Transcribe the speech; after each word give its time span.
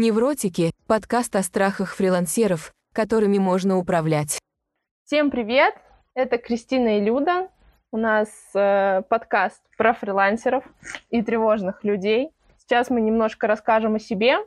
Невротики– 0.00 0.70
подкаст 0.86 1.36
о 1.36 1.42
страхах 1.42 1.94
фрилансеров, 1.94 2.72
которыми 2.94 3.36
можно 3.36 3.76
управлять. 3.76 4.38
Всем 5.04 5.30
привет! 5.30 5.74
Это 6.14 6.38
Кристина 6.38 6.96
и 6.96 7.02
Люда. 7.02 7.50
У 7.92 7.98
нас 7.98 8.30
э, 8.54 9.02
подкаст 9.10 9.60
про 9.76 9.92
фрилансеров 9.92 10.64
и 11.10 11.20
тревожных 11.20 11.84
людей. 11.84 12.30
Сейчас 12.56 12.88
мы 12.88 13.02
немножко 13.02 13.46
расскажем 13.46 13.96
о 13.96 13.98
себе. 13.98 14.38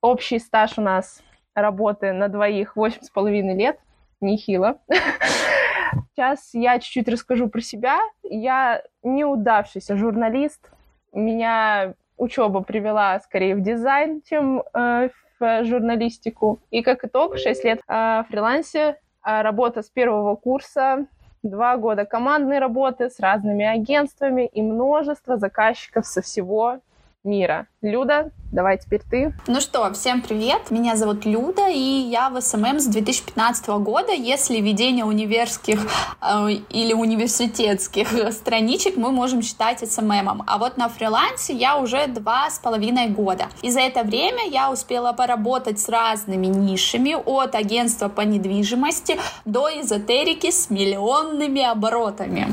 Общий 0.00 0.38
стаж 0.38 0.78
у 0.78 0.80
нас 0.80 1.20
работы 1.54 2.14
на 2.14 2.28
двоих 2.28 2.74
восемь 2.74 3.02
с 3.02 3.10
половиной 3.10 3.54
лет. 3.54 3.78
Нехило. 4.22 4.78
Сейчас 6.14 6.54
я 6.54 6.78
чуть-чуть 6.78 7.08
расскажу 7.08 7.50
про 7.50 7.60
себя. 7.60 8.00
Я 8.22 8.82
неудавшийся 9.02 9.94
журналист. 9.94 10.70
Меня 11.12 11.96
учеба 12.16 12.62
привела 12.62 13.18
скорее 13.20 13.56
в 13.56 13.62
дизайн, 13.62 14.22
чем 14.28 14.62
э, 14.74 15.08
в 15.38 15.64
журналистику. 15.64 16.60
И 16.70 16.82
как 16.82 17.04
итог, 17.04 17.38
6 17.38 17.64
лет 17.64 17.80
э, 17.86 18.22
фриланса, 18.28 18.98
э, 19.24 19.42
работа 19.42 19.82
с 19.82 19.90
первого 19.90 20.36
курса, 20.36 21.06
два 21.42 21.76
года 21.76 22.04
командной 22.04 22.58
работы 22.58 23.10
с 23.10 23.18
разными 23.18 23.64
агентствами 23.64 24.46
и 24.46 24.62
множество 24.62 25.36
заказчиков 25.36 26.06
со 26.06 26.22
всего 26.22 26.78
мира. 27.24 27.68
Люда, 27.80 28.30
давай 28.50 28.78
теперь 28.78 29.02
ты. 29.08 29.34
Ну 29.46 29.60
что, 29.60 29.92
всем 29.92 30.22
привет. 30.22 30.70
Меня 30.70 30.96
зовут 30.96 31.24
Люда, 31.24 31.68
и 31.68 31.78
я 31.78 32.30
в 32.30 32.40
СММ 32.40 32.80
с 32.80 32.86
2015 32.86 33.68
года. 33.80 34.12
Если 34.12 34.60
ведение 34.60 35.04
универских 35.04 35.80
э, 36.20 36.50
или 36.70 36.92
университетских 36.92 38.32
страничек 38.32 38.96
мы 38.96 39.12
можем 39.12 39.42
считать 39.42 39.88
СММом. 39.88 40.42
А 40.46 40.58
вот 40.58 40.76
на 40.76 40.88
фрилансе 40.88 41.54
я 41.54 41.78
уже 41.78 42.06
два 42.08 42.50
с 42.50 42.58
половиной 42.58 43.08
года. 43.08 43.46
И 43.62 43.70
за 43.70 43.80
это 43.80 44.02
время 44.02 44.48
я 44.48 44.70
успела 44.70 45.12
поработать 45.12 45.78
с 45.78 45.88
разными 45.88 46.46
нишами, 46.46 47.16
от 47.24 47.54
агентства 47.54 48.08
по 48.08 48.22
недвижимости 48.22 49.18
до 49.44 49.68
эзотерики 49.80 50.50
с 50.50 50.70
миллионными 50.70 51.62
оборотами. 51.62 52.48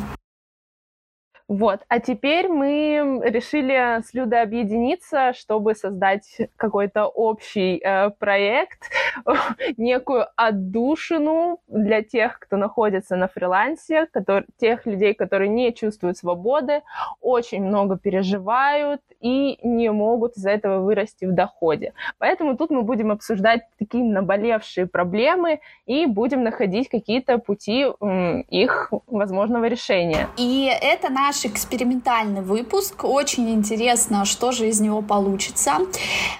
Вот, 1.50 1.80
а 1.88 2.00
теперь 2.00 2.48
мы 2.48 3.22
решили 3.24 4.04
с 4.04 4.14
Людой 4.14 4.44
объединиться, 4.44 5.34
чтобы 5.34 5.74
создать 5.74 6.38
какой-то 6.56 7.08
общий 7.08 7.82
э, 7.84 8.12
проект, 8.12 8.84
некую 9.78 10.28
отдушину 10.36 11.60
для 11.68 12.04
тех, 12.04 12.38
кто 12.38 12.56
находится 12.58 13.16
на 13.16 13.28
фрилансе, 13.28 14.06
который, 14.12 14.46
тех 14.60 14.86
людей, 14.86 15.16
которые 15.16 15.50
не 15.50 15.74
чувствуют 15.74 16.18
свободы, 16.18 16.84
очень 17.20 17.64
много 17.64 17.98
переживают 17.98 19.02
и 19.20 19.58
не 19.64 19.92
могут 19.92 20.38
из-за 20.38 20.52
этого 20.52 20.82
вырасти 20.82 21.26
в 21.26 21.34
доходе. 21.34 21.94
Поэтому 22.20 22.58
тут 22.58 22.70
мы 22.70 22.84
будем 22.84 23.12
обсуждать 23.12 23.62
такие 23.80 24.04
наболевшие 24.04 24.86
проблемы 24.86 25.62
и 25.88 26.06
будем 26.06 26.44
находить 26.44 26.90
какие-то 26.90 27.40
пути 27.40 27.88
м, 28.00 28.42
их 28.42 28.94
возможного 29.08 29.66
решения. 29.66 30.28
И 30.38 30.72
это 30.80 31.12
наш 31.12 31.39
наш 31.40 31.46
экспериментальный 31.46 32.42
выпуск. 32.42 33.04
Очень 33.04 33.50
интересно, 33.50 34.26
что 34.26 34.52
же 34.52 34.68
из 34.68 34.80
него 34.80 35.02
получится. 35.02 35.78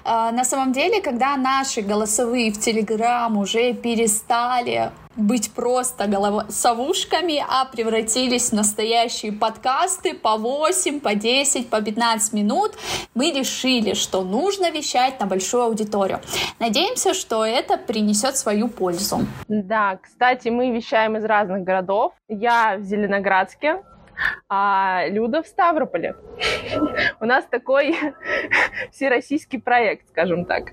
А, 0.04 0.32
на 0.32 0.44
самом 0.44 0.74
деле, 0.74 1.02
когда 1.02 1.38
наши 1.38 1.82
голосовые 1.82 2.52
в 2.52 2.60
Телеграм 2.60 3.38
уже 3.38 3.74
перестали 3.74 4.92
быть 5.16 5.52
просто 5.52 6.08
голосовушками, 6.08 7.44
а 7.50 7.66
превратились 7.66 8.50
в 8.50 8.54
настоящие 8.54 9.32
подкасты 9.32 10.14
по 10.14 10.38
8, 10.38 11.00
по 11.00 11.14
10, 11.14 11.70
по 11.70 11.82
15 11.82 12.34
минут, 12.34 12.72
мы 13.16 13.32
решили, 13.32 13.94
что 13.94 14.24
нужно 14.24 14.72
вещать 14.72 15.20
на 15.20 15.26
большую 15.26 15.64
аудиторию. 15.64 16.20
Надеемся, 16.60 17.14
что 17.14 17.46
это 17.46 17.78
принесет 17.78 18.38
свою 18.38 18.70
пользу. 18.70 19.20
Да, 19.48 19.98
кстати, 20.02 20.50
мы 20.50 20.72
вещаем 20.72 21.18
из 21.18 21.26
разных 21.26 21.64
городов. 21.64 22.14
Я 22.30 22.78
в 22.78 22.84
Зеленоградске, 22.84 23.82
а 24.48 25.06
Люда 25.08 25.42
в 25.44 25.48
Ставрополе. 25.48 26.16
У 27.20 27.26
нас 27.26 27.46
такой 27.46 27.96
всероссийский 28.92 29.62
проект, 29.62 30.10
скажем 30.10 30.46
так. 30.46 30.72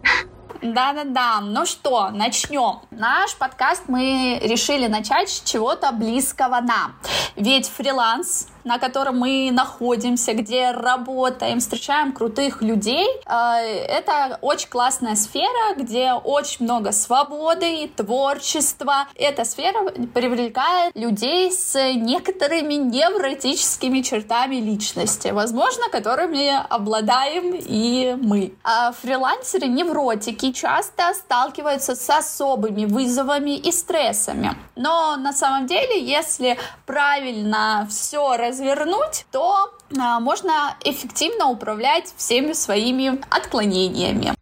Да-да-да. 0.62 1.40
Ну 1.40 1.66
что, 1.66 2.10
начнем. 2.10 2.80
Наш 2.90 3.36
подкаст 3.36 3.84
мы 3.88 4.40
решили 4.42 4.86
начать 4.86 5.28
с 5.28 5.42
чего-то 5.42 5.92
близкого 5.92 6.60
нам. 6.60 6.96
Ведь 7.36 7.68
фриланс 7.68 8.48
на 8.66 8.78
котором 8.80 9.18
мы 9.18 9.50
находимся, 9.52 10.34
где 10.34 10.72
работаем, 10.72 11.60
встречаем 11.60 12.12
крутых 12.12 12.62
людей. 12.62 13.06
Э, 13.24 13.60
это 13.62 14.38
очень 14.42 14.68
классная 14.68 15.14
сфера, 15.14 15.76
где 15.76 16.12
очень 16.12 16.64
много 16.64 16.90
свободы, 16.90 17.88
творчества. 17.96 19.06
Эта 19.14 19.44
сфера 19.44 19.92
привлекает 20.12 20.96
людей 20.96 21.52
с 21.52 21.76
некоторыми 21.94 22.74
невротическими 22.74 24.00
чертами 24.00 24.56
личности, 24.56 25.28
возможно, 25.28 25.88
которыми 25.88 26.50
обладаем 26.68 27.54
и 27.54 28.16
мы. 28.20 28.52
А 28.64 28.90
фрилансеры 28.90 29.68
невротики 29.68 30.45
часто 30.52 31.14
сталкиваются 31.14 31.94
с 31.94 32.10
особыми 32.10 32.84
вызовами 32.84 33.56
и 33.56 33.70
стрессами. 33.70 34.56
Но 34.74 35.16
на 35.16 35.32
самом 35.32 35.66
деле, 35.66 36.02
если 36.04 36.58
правильно 36.84 37.86
все 37.90 38.36
раз 38.36 38.56
развернуть, 38.56 39.26
то 39.30 39.72
а, 39.98 40.20
можно 40.20 40.76
эффективно 40.84 41.48
управлять 41.48 42.12
всеми 42.16 42.52
своими 42.52 43.20
отклонениями. 43.30 44.34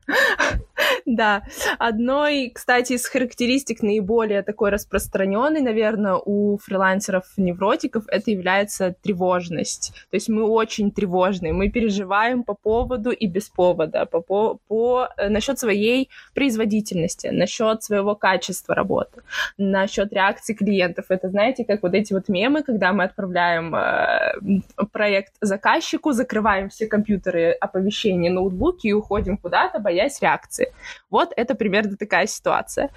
Да, 1.06 1.42
одной, 1.78 2.50
кстати, 2.54 2.94
из 2.94 3.06
характеристик 3.06 3.82
наиболее 3.82 4.42
такой 4.42 4.70
распространенной, 4.70 5.60
наверное, 5.60 6.14
у 6.14 6.58
фрилансеров-невротиков 6.58 8.04
это 8.08 8.30
является 8.30 8.94
тревожность. 9.02 9.92
То 10.10 10.16
есть 10.16 10.28
мы 10.28 10.44
очень 10.44 10.90
тревожные, 10.90 11.52
мы 11.52 11.68
переживаем 11.68 12.42
по 12.42 12.54
поводу 12.54 13.10
и 13.10 13.26
без 13.26 13.48
повода, 13.48 14.06
по, 14.06 14.20
по, 14.20 14.58
по 14.68 15.08
э, 15.16 15.28
насчет 15.28 15.58
своей 15.58 16.08
производительности, 16.34 17.28
насчет 17.28 17.82
своего 17.82 18.14
качества 18.14 18.74
работы, 18.74 19.22
насчет 19.58 20.12
реакции 20.12 20.54
клиентов. 20.54 21.06
Это, 21.08 21.28
знаете, 21.28 21.64
как 21.64 21.82
вот 21.82 21.94
эти 21.94 22.12
вот 22.12 22.28
мемы, 22.28 22.62
когда 22.62 22.92
мы 22.92 23.04
отправляем 23.04 23.74
э, 23.74 24.60
проект 24.92 25.32
заказчику, 25.40 26.12
закрываем 26.12 26.68
все 26.68 26.86
компьютеры, 26.86 27.52
оповещения, 27.52 28.30
ноутбуки 28.30 28.86
и 28.86 28.92
уходим 28.92 29.36
куда-то, 29.36 29.78
боясь 29.78 30.20
реакции. 30.20 30.63
Вот 31.10 31.32
это 31.36 31.54
примерно 31.54 31.96
такая 31.96 32.26
ситуация. 32.26 32.90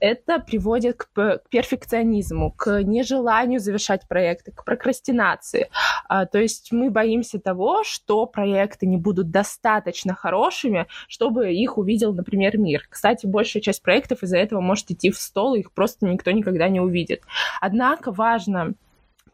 Это 0.00 0.38
приводит 0.38 1.04
к, 1.04 1.38
к 1.38 1.48
перфекционизму, 1.48 2.52
к 2.52 2.82
нежеланию 2.82 3.60
завершать 3.60 4.06
проекты, 4.08 4.52
к 4.52 4.64
прокрастинации. 4.64 5.68
А, 6.08 6.26
то 6.26 6.38
есть 6.38 6.72
мы 6.72 6.90
боимся 6.90 7.38
того, 7.38 7.84
что 7.84 8.26
проекты 8.26 8.86
не 8.86 8.96
будут 8.96 9.30
достаточно 9.30 10.14
хорошими, 10.14 10.86
чтобы 11.08 11.52
их 11.52 11.78
увидел, 11.78 12.12
например, 12.12 12.58
мир. 12.58 12.86
Кстати, 12.88 13.26
большая 13.26 13.62
часть 13.62 13.82
проектов 13.82 14.22
из-за 14.22 14.38
этого 14.38 14.60
может 14.60 14.90
идти 14.90 15.10
в 15.10 15.18
стол, 15.18 15.54
и 15.54 15.60
их 15.60 15.72
просто 15.72 16.06
никто 16.06 16.30
никогда 16.30 16.68
не 16.68 16.80
увидит. 16.80 17.22
Однако 17.60 18.12
важно 18.12 18.74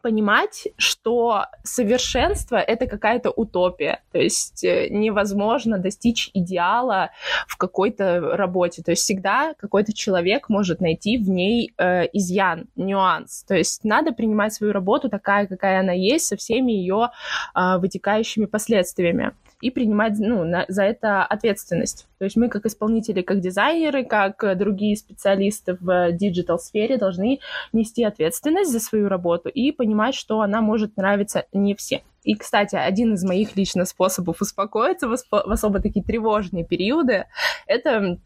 понимать, 0.01 0.67
что 0.77 1.45
совершенство— 1.63 2.55
это 2.57 2.87
какая-то 2.87 3.31
утопия. 3.31 4.01
То 4.11 4.19
есть 4.19 4.63
э, 4.63 4.87
невозможно 4.89 5.77
достичь 5.77 6.29
идеала 6.33 7.11
в 7.47 7.57
какой-то 7.57 8.19
работе. 8.35 8.81
То 8.81 8.91
есть 8.91 9.03
всегда 9.03 9.53
какой-то 9.57 9.93
человек 9.93 10.49
может 10.49 10.81
найти 10.81 11.17
в 11.17 11.29
ней 11.29 11.73
э, 11.77 12.07
изъян, 12.13 12.65
нюанс. 12.75 13.43
То 13.43 13.55
есть 13.55 13.83
надо 13.83 14.11
принимать 14.11 14.53
свою 14.53 14.73
работу 14.73 15.09
такая, 15.09 15.47
какая 15.47 15.81
она 15.81 15.93
есть, 15.93 16.25
со 16.25 16.37
всеми 16.37 16.71
ее 16.71 17.09
э, 17.55 17.77
вытекающими 17.77 18.45
последствиями 18.45 19.33
и 19.61 19.69
принимать 19.71 20.13
ну, 20.17 20.43
на, 20.43 20.65
за 20.67 20.83
это 20.83 21.23
ответственность. 21.23 22.07
То 22.17 22.25
есть 22.25 22.35
мы 22.35 22.49
как 22.49 22.65
исполнители, 22.65 23.21
как 23.21 23.39
дизайнеры, 23.39 24.05
как 24.05 24.57
другие 24.57 24.95
специалисты 24.95 25.77
в 25.79 26.11
диджитал-сфере 26.11 26.97
должны 26.97 27.39
нести 27.73 28.03
ответственность 28.03 28.71
за 28.71 28.79
свою 28.79 29.09
работу 29.09 29.49
и 29.49 29.71
понимать, 29.71 30.15
что 30.15 30.41
она 30.41 30.61
может 30.61 30.97
нравиться 30.97 31.45
не 31.53 31.75
всем. 31.75 32.01
И, 32.23 32.35
кстати, 32.35 32.75
один 32.75 33.13
из 33.13 33.23
моих 33.23 33.55
лично 33.55 33.85
способов 33.85 34.41
успокоиться 34.41 35.07
в, 35.07 35.15
в 35.15 35.51
особо 35.51 35.81
такие 35.81 36.03
тревожные 36.03 36.65
периоды— 36.65 37.25
это 37.67 38.17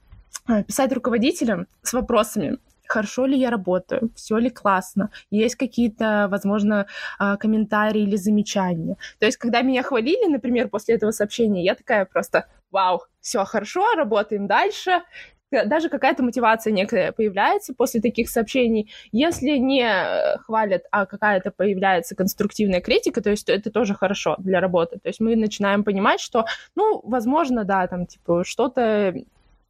э, 0.48 0.64
писать 0.64 0.92
руководителям 0.92 1.68
с 1.84 1.94
вопросами, 1.94 2.58
хорошо 2.94 3.26
ли 3.26 3.38
я 3.38 3.50
работаю, 3.50 4.12
все 4.16 4.38
ли 4.38 4.50
классно, 4.50 5.10
есть 5.32 5.56
какие-то, 5.56 6.28
возможно, 6.30 6.86
а, 7.18 7.38
комментарии 7.38 8.04
или 8.04 8.18
замечания. 8.18 8.98
То 9.20 9.26
есть, 9.26 9.38
когда 9.38 9.64
меня 9.64 9.82
хвалили, 9.82 10.30
например, 10.30 10.70
после 10.70 10.96
этого 10.96 11.12
сообщения, 11.12 11.64
я 11.64 11.74
такая 11.74 12.06
просто, 12.06 12.46
вау, 12.72 13.02
все 13.20 13.44
хорошо, 13.46 13.84
работаем 13.96 14.46
дальше, 14.46 15.02
даже 15.66 15.90
какая-то 15.90 16.24
мотивация 16.24 16.74
некая 16.74 17.12
появляется 17.12 17.74
после 17.74 18.02
таких 18.02 18.30
сообщений. 18.30 18.92
Если 19.12 19.58
не 19.58 19.88
хвалят, 20.46 20.84
а 20.92 21.06
какая-то 21.06 21.52
появляется 21.52 22.16
конструктивная 22.16 22.82
критика, 22.82 23.22
то 23.22 23.30
есть 23.30 23.50
это 23.50 23.72
тоже 23.72 23.94
хорошо 23.94 24.36
для 24.40 24.60
работы. 24.60 25.00
То 25.00 25.10
есть 25.10 25.20
мы 25.20 25.36
начинаем 25.36 25.84
понимать, 25.84 26.20
что, 26.20 26.46
ну, 26.76 27.02
возможно, 27.04 27.64
да, 27.64 27.88
там, 27.88 28.06
типа, 28.08 28.44
что-то 28.46 29.14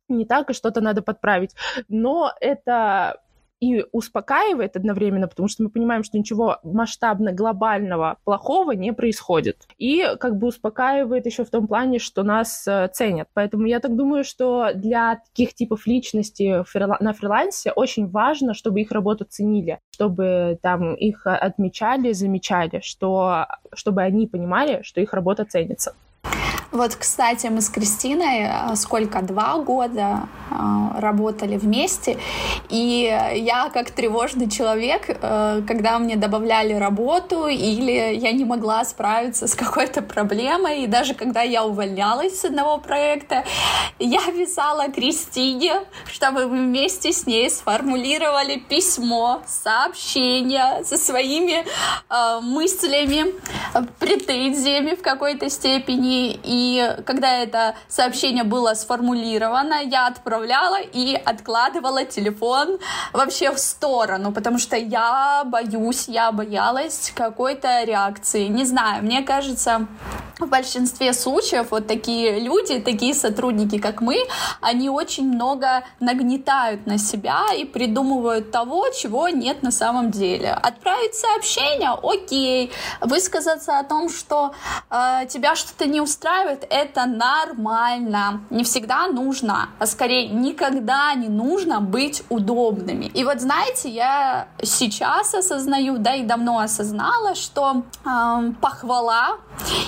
не 0.10 0.26
так, 0.26 0.50
и 0.50 0.54
что-то 0.54 0.82
надо 0.82 1.02
подправить. 1.02 1.56
Но 1.88 2.32
это 2.40 3.20
и 3.64 3.86
успокаивает 3.94 4.76
одновременно, 4.76 5.30
потому 5.30 5.48
что 5.48 5.64
мы 5.64 5.70
понимаем, 5.70 6.04
что 6.04 6.18
ничего 6.18 6.60
масштабно 6.64 7.32
глобального 7.32 8.18
плохого 8.26 8.72
не 8.74 8.92
происходит. 8.92 9.68
И 9.78 10.06
как 10.20 10.38
бы 10.38 10.48
успокаивает 10.48 11.26
еще 11.26 11.46
в 11.46 11.50
том 11.50 11.68
плане, 11.68 12.00
что 12.00 12.24
нас 12.24 12.68
э, 12.68 12.90
ценят. 12.92 13.30
Поэтому 13.34 13.66
я 13.66 13.80
так 13.80 13.96
думаю, 13.96 14.26
что 14.26 14.72
для 14.76 15.22
таких 15.30 15.54
типов 15.54 15.88
личности 15.88 16.66
на 17.02 17.14
фрилансе 17.14 17.72
очень 17.72 18.10
важно, 18.10 18.54
чтобы 18.54 18.82
их 18.82 18.92
работу 18.92 19.24
ценили, 19.24 19.80
чтобы 19.92 20.60
там 20.62 20.94
их 20.96 21.26
отмечали, 21.26 22.12
замечали, 22.12 22.82
что, 22.84 23.48
чтобы 23.74 24.02
они 24.02 24.28
понимали, 24.28 24.82
что 24.84 25.00
их 25.00 25.14
работа 25.14 25.46
ценится. 25.46 25.96
Вот, 26.74 26.96
кстати, 26.96 27.46
мы 27.46 27.62
с 27.62 27.70
Кристиной 27.70 28.48
э, 28.50 28.76
сколько, 28.78 29.22
два 29.22 29.60
года 29.60 30.22
э, 30.50 31.00
работали 31.00 31.56
вместе, 31.56 32.18
и 32.68 33.16
я 33.36 33.70
как 33.72 33.92
тревожный 33.92 34.50
человек, 34.50 35.04
э, 35.08 35.62
когда 35.68 36.00
мне 36.00 36.16
добавляли 36.16 36.74
работу 36.74 37.46
или 37.46 38.16
я 38.16 38.32
не 38.32 38.44
могла 38.44 38.84
справиться 38.86 39.48
с 39.48 39.54
какой-то 39.54 40.02
проблемой, 40.02 40.86
и 40.86 40.88
даже 40.88 41.14
когда 41.14 41.44
я 41.44 41.64
увольнялась 41.64 42.40
с 42.40 42.46
одного 42.46 42.80
проекта, 42.80 43.44
я 44.00 44.22
писала 44.32 44.90
Кристине, 44.90 45.82
чтобы 46.12 46.48
мы 46.48 46.64
вместе 46.64 47.14
с 47.14 47.28
ней 47.28 47.52
сформулировали 47.52 48.58
письмо, 48.58 49.44
сообщение 49.46 50.84
со 50.84 50.98
своими 50.98 51.66
мыслями, 52.42 53.26
претензиями 54.00 54.96
в 54.96 55.04
какой-то 55.04 55.52
степени, 55.52 56.32
и 56.44 56.63
и 56.64 56.96
когда 57.06 57.40
это 57.40 57.76
сообщение 57.88 58.44
было 58.44 58.74
сформулировано, 58.74 59.82
я 59.84 60.08
отправляла 60.08 60.80
и 60.82 61.14
откладывала 61.14 62.06
телефон 62.06 62.80
вообще 63.12 63.52
в 63.52 63.60
сторону, 63.60 64.32
потому 64.32 64.60
что 64.60 64.78
я 64.78 65.44
боюсь, 65.46 66.08
я 66.08 66.32
боялась 66.32 67.12
какой-то 67.16 67.84
реакции. 67.84 68.48
Не 68.48 68.66
знаю, 68.66 69.04
мне 69.04 69.24
кажется, 69.24 69.88
в 70.40 70.48
большинстве 70.48 71.14
случаев 71.14 71.68
вот 71.72 71.88
такие 71.88 72.40
люди, 72.40 72.80
такие 72.80 73.14
сотрудники, 73.14 73.78
как 73.78 74.02
мы, 74.02 74.18
они 74.62 74.90
очень 74.90 75.28
много 75.28 75.84
нагнетают 76.00 76.86
на 76.86 76.98
себя 76.98 77.42
и 77.56 77.66
придумывают 77.66 78.52
того, 78.52 78.90
чего 78.90 79.30
нет 79.30 79.64
на 79.64 79.72
самом 79.72 80.12
деле. 80.12 80.52
Отправить 80.52 81.16
сообщение, 81.16 81.92
окей, 82.02 82.72
высказаться 83.02 83.80
о 83.80 83.84
том, 83.84 84.10
что 84.10 84.54
э, 84.90 85.26
тебя 85.30 85.56
что-то 85.56 85.86
не 85.86 86.02
устраивает, 86.02 86.53
это 86.70 87.06
нормально. 87.06 88.42
Не 88.50 88.64
всегда 88.64 89.08
нужно, 89.08 89.70
а 89.80 89.86
скорее 89.86 90.28
никогда 90.28 91.14
не 91.14 91.30
нужно 91.30 91.82
быть 91.82 92.24
удобными. 92.30 93.06
И 93.06 93.24
вот 93.24 93.42
знаете, 93.42 93.90
я 93.90 94.48
сейчас 94.62 95.34
осознаю, 95.34 95.98
да 95.98 96.16
и 96.16 96.24
давно 96.24 96.60
осознала, 96.60 97.36
что 97.36 97.84
э, 98.06 98.52
похвала 98.62 99.38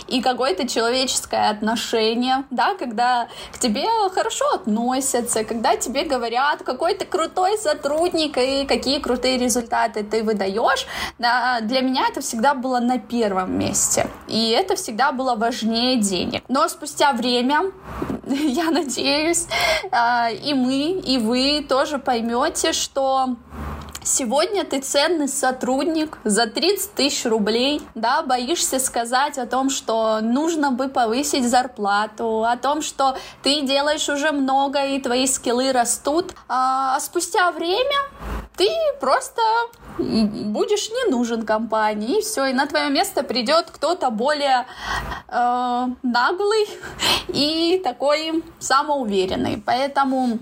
и 0.08 0.22
какое-то 0.22 0.68
человеческое 0.68 1.50
отношение, 1.50 2.44
да, 2.52 2.76
когда 2.76 3.28
к 3.52 3.58
тебе 3.60 3.86
хорошо 4.14 4.46
относятся, 4.54 5.44
когда 5.44 5.76
тебе 5.76 6.04
говорят, 6.04 6.64
какой 6.64 6.96
ты 6.96 7.06
крутой 7.06 7.58
сотрудник 7.58 8.38
и 8.38 8.66
какие 8.66 9.00
крутые 9.00 9.38
результаты 9.38 10.04
ты 10.04 10.24
выдаешь, 10.24 10.86
да, 11.20 11.60
для 11.62 11.82
меня 11.82 12.08
это 12.10 12.22
всегда 12.22 12.54
было 12.54 12.80
на 12.80 13.00
первом 13.00 13.58
месте. 13.58 14.08
И 14.28 14.50
это 14.50 14.76
всегда 14.76 15.12
было 15.12 15.36
важнее 15.36 15.98
денег. 15.98 16.44
Но 16.48 16.68
спустя 16.68 17.14
время, 17.14 17.72
я 18.28 18.72
надеюсь, 18.72 19.48
а, 19.92 20.30
и 20.30 20.54
мы, 20.54 21.00
и 21.00 21.18
вы 21.18 21.66
тоже 21.68 21.98
поймете, 21.98 22.72
что 22.74 23.36
Сегодня 24.08 24.64
ты 24.66 24.82
ценный 24.82 25.28
сотрудник 25.28 26.20
за 26.24 26.46
30 26.46 26.94
тысяч 26.94 27.26
рублей, 27.26 27.82
да, 27.96 28.22
боишься 28.22 28.78
сказать 28.78 29.40
о 29.40 29.48
том, 29.48 29.72
что 29.72 30.20
нужно 30.22 30.72
бы 30.72 30.90
повысить 30.90 31.50
зарплату, 31.50 32.44
о 32.44 32.56
том, 32.56 32.84
что 32.84 33.18
ты 33.42 33.62
делаешь 33.62 34.08
уже 34.08 34.32
много 34.32 34.86
и 34.86 35.02
твои 35.02 35.26
скиллы 35.26 35.72
растут, 35.72 36.36
а 36.48 37.00
спустя 37.00 37.52
время 37.52 37.98
ты 38.56 38.70
просто 39.00 39.42
будешь 39.98 40.92
не 40.92 41.10
нужен 41.10 41.44
компании, 41.44 42.20
и 42.20 42.22
все, 42.22 42.46
и 42.46 42.54
на 42.54 42.68
твое 42.68 42.92
место 42.92 43.24
придет 43.24 43.72
кто-то 43.72 44.12
более 44.12 44.68
э, 45.28 45.88
наглый 46.04 46.68
и 47.30 47.82
такой 47.84 48.44
самоуверенный. 48.60 49.64
Поэтому 49.66 50.38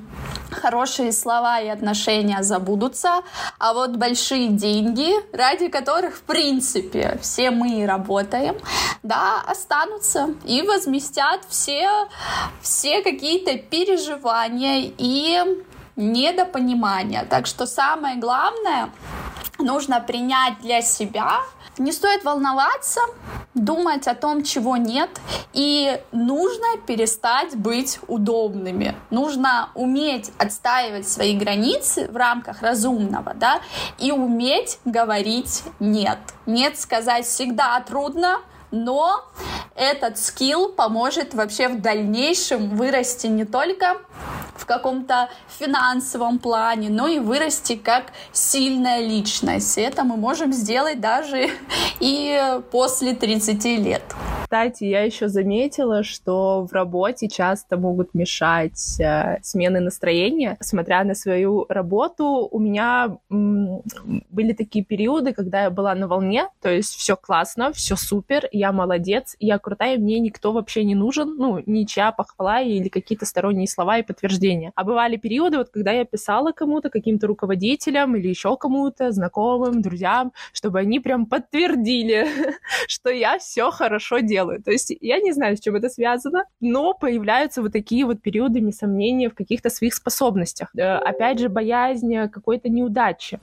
хорошие 0.53 1.11
слова 1.11 1.59
и 1.59 1.67
отношения 1.67 2.41
забудутся, 2.43 3.21
а 3.59 3.73
вот 3.73 3.91
большие 3.91 4.49
деньги, 4.49 5.13
ради 5.35 5.67
которых, 5.67 6.15
в 6.15 6.21
принципе, 6.21 7.17
все 7.21 7.51
мы 7.51 7.85
работаем, 7.85 8.55
да, 9.03 9.41
останутся 9.45 10.35
и 10.45 10.61
возместят 10.61 11.41
все, 11.49 12.07
все 12.61 13.01
какие-то 13.01 13.57
переживания 13.57 14.91
и 14.97 15.43
недопонимания. 15.95 17.25
Так 17.25 17.45
что 17.45 17.65
самое 17.65 18.17
главное, 18.17 18.89
нужно 19.59 19.99
принять 19.99 20.59
для 20.61 20.81
себя 20.81 21.41
не 21.77 21.91
стоит 21.91 22.23
волноваться, 22.23 23.01
думать 23.53 24.07
о 24.07 24.15
том, 24.15 24.43
чего 24.43 24.77
нет, 24.77 25.09
и 25.53 26.01
нужно 26.11 26.77
перестать 26.85 27.55
быть 27.55 27.99
удобными. 28.07 28.95
Нужно 29.09 29.69
уметь 29.75 30.31
отстаивать 30.37 31.07
свои 31.07 31.37
границы 31.37 32.07
в 32.07 32.15
рамках 32.15 32.61
разумного, 32.61 33.33
да, 33.33 33.61
и 33.99 34.11
уметь 34.11 34.79
говорить 34.85 35.63
нет. 35.79 36.19
Нет 36.45 36.79
сказать 36.79 37.25
всегда 37.25 37.79
трудно, 37.81 38.39
но 38.71 39.23
этот 39.75 40.17
скилл 40.17 40.69
поможет 40.69 41.33
вообще 41.33 41.67
в 41.67 41.81
дальнейшем 41.81 42.75
вырасти 42.75 43.27
не 43.27 43.45
только 43.45 43.97
в 44.55 44.65
каком-то 44.65 45.29
финансовом 45.63 46.39
плане, 46.39 46.89
но 46.89 47.07
и 47.07 47.19
вырасти 47.19 47.75
как 47.75 48.05
сильная 48.31 48.99
личность. 48.99 49.77
Это 49.77 50.03
мы 50.03 50.17
можем 50.17 50.53
сделать 50.53 50.99
даже 50.99 51.49
и 51.99 52.59
после 52.71 53.13
30 53.13 53.63
лет. 53.65 54.03
Кстати, 54.53 54.83
я 54.83 55.01
еще 55.01 55.29
заметила, 55.29 56.03
что 56.03 56.67
в 56.69 56.73
работе 56.73 57.27
часто 57.27 57.75
могут 57.75 58.13
мешать 58.13 58.99
э, 58.99 59.39
смены 59.41 59.79
настроения. 59.79 60.57
Смотря 60.59 61.03
на 61.03 61.15
свою 61.15 61.65
работу, 61.69 62.47
у 62.51 62.59
меня 62.59 63.17
м, 63.31 63.81
были 64.29 64.53
такие 64.53 64.85
периоды, 64.85 65.33
когда 65.33 65.63
я 65.63 65.71
была 65.71 65.95
на 65.95 66.07
волне, 66.07 66.49
то 66.61 66.69
есть 66.69 66.93
все 66.93 67.15
классно, 67.15 67.73
все 67.73 67.95
супер, 67.95 68.47
я 68.51 68.71
молодец, 68.71 69.35
я 69.39 69.57
крутая, 69.57 69.97
мне 69.97 70.19
никто 70.19 70.51
вообще 70.51 70.83
не 70.83 70.93
нужен, 70.93 71.35
ну, 71.35 71.59
ничья 71.65 72.11
похвала 72.11 72.61
или 72.61 72.89
какие-то 72.89 73.25
сторонние 73.25 73.67
слова 73.67 73.97
и 73.97 74.03
подтверждения. 74.03 74.71
А 74.75 74.83
бывали 74.83 75.17
периоды, 75.17 75.57
вот 75.57 75.69
когда 75.69 75.93
я 75.93 76.05
писала 76.05 76.51
кому-то, 76.51 76.91
каким-то 76.91 77.25
руководителям 77.25 78.15
или 78.15 78.27
еще 78.27 78.55
кому-то, 78.55 79.11
знакомым, 79.11 79.81
друзьям, 79.81 80.31
чтобы 80.53 80.77
они 80.77 80.99
прям 80.99 81.25
подтвердили, 81.25 82.27
что 82.87 83.09
я 83.09 83.39
все 83.39 83.71
хорошо 83.71 84.19
делаю. 84.19 84.42
То 84.63 84.71
есть 84.71 84.93
я 85.01 85.19
не 85.19 85.31
знаю, 85.33 85.57
с 85.57 85.59
чем 85.59 85.75
это 85.75 85.89
связано, 85.89 86.45
но 86.59 86.93
появляются 86.93 87.61
вот 87.61 87.73
такие 87.73 88.05
вот 88.05 88.21
периоды 88.21 88.71
сомнения 88.71 89.29
в 89.29 89.35
каких-то 89.35 89.69
своих 89.69 89.93
способностях. 89.93 90.69
Э, 90.75 90.95
опять 90.95 91.39
же, 91.39 91.49
боязнь 91.49 92.29
какой-то 92.29 92.69
неудачи 92.69 93.39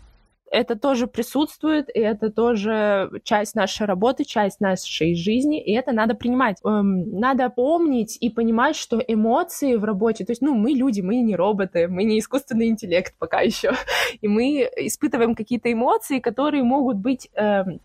это 0.50 0.76
тоже 0.76 1.06
присутствует, 1.06 1.88
и 1.94 2.00
это 2.00 2.30
тоже 2.30 3.10
часть 3.22 3.54
нашей 3.54 3.86
работы, 3.86 4.24
часть 4.24 4.60
нашей 4.60 5.14
жизни, 5.14 5.62
и 5.62 5.72
это 5.72 5.92
надо 5.92 6.14
принимать. 6.14 6.58
Эм, 6.64 7.18
надо 7.18 7.48
помнить 7.50 8.18
и 8.20 8.30
понимать, 8.30 8.76
что 8.76 8.98
эмоции 9.06 9.76
в 9.76 9.84
работе, 9.84 10.24
то 10.24 10.32
есть, 10.32 10.42
ну, 10.42 10.54
мы 10.54 10.72
люди, 10.72 11.00
мы 11.00 11.20
не 11.20 11.36
роботы, 11.36 11.86
мы 11.88 12.02
не 12.04 12.18
искусственный 12.18 12.68
интеллект 12.68 13.14
пока 13.18 13.40
еще, 13.40 13.72
и 14.20 14.28
мы 14.28 14.68
испытываем 14.76 15.34
какие-то 15.34 15.72
эмоции, 15.72 16.18
которые 16.18 16.64
могут 16.64 16.96
быть 16.96 17.30
эм, 17.34 17.80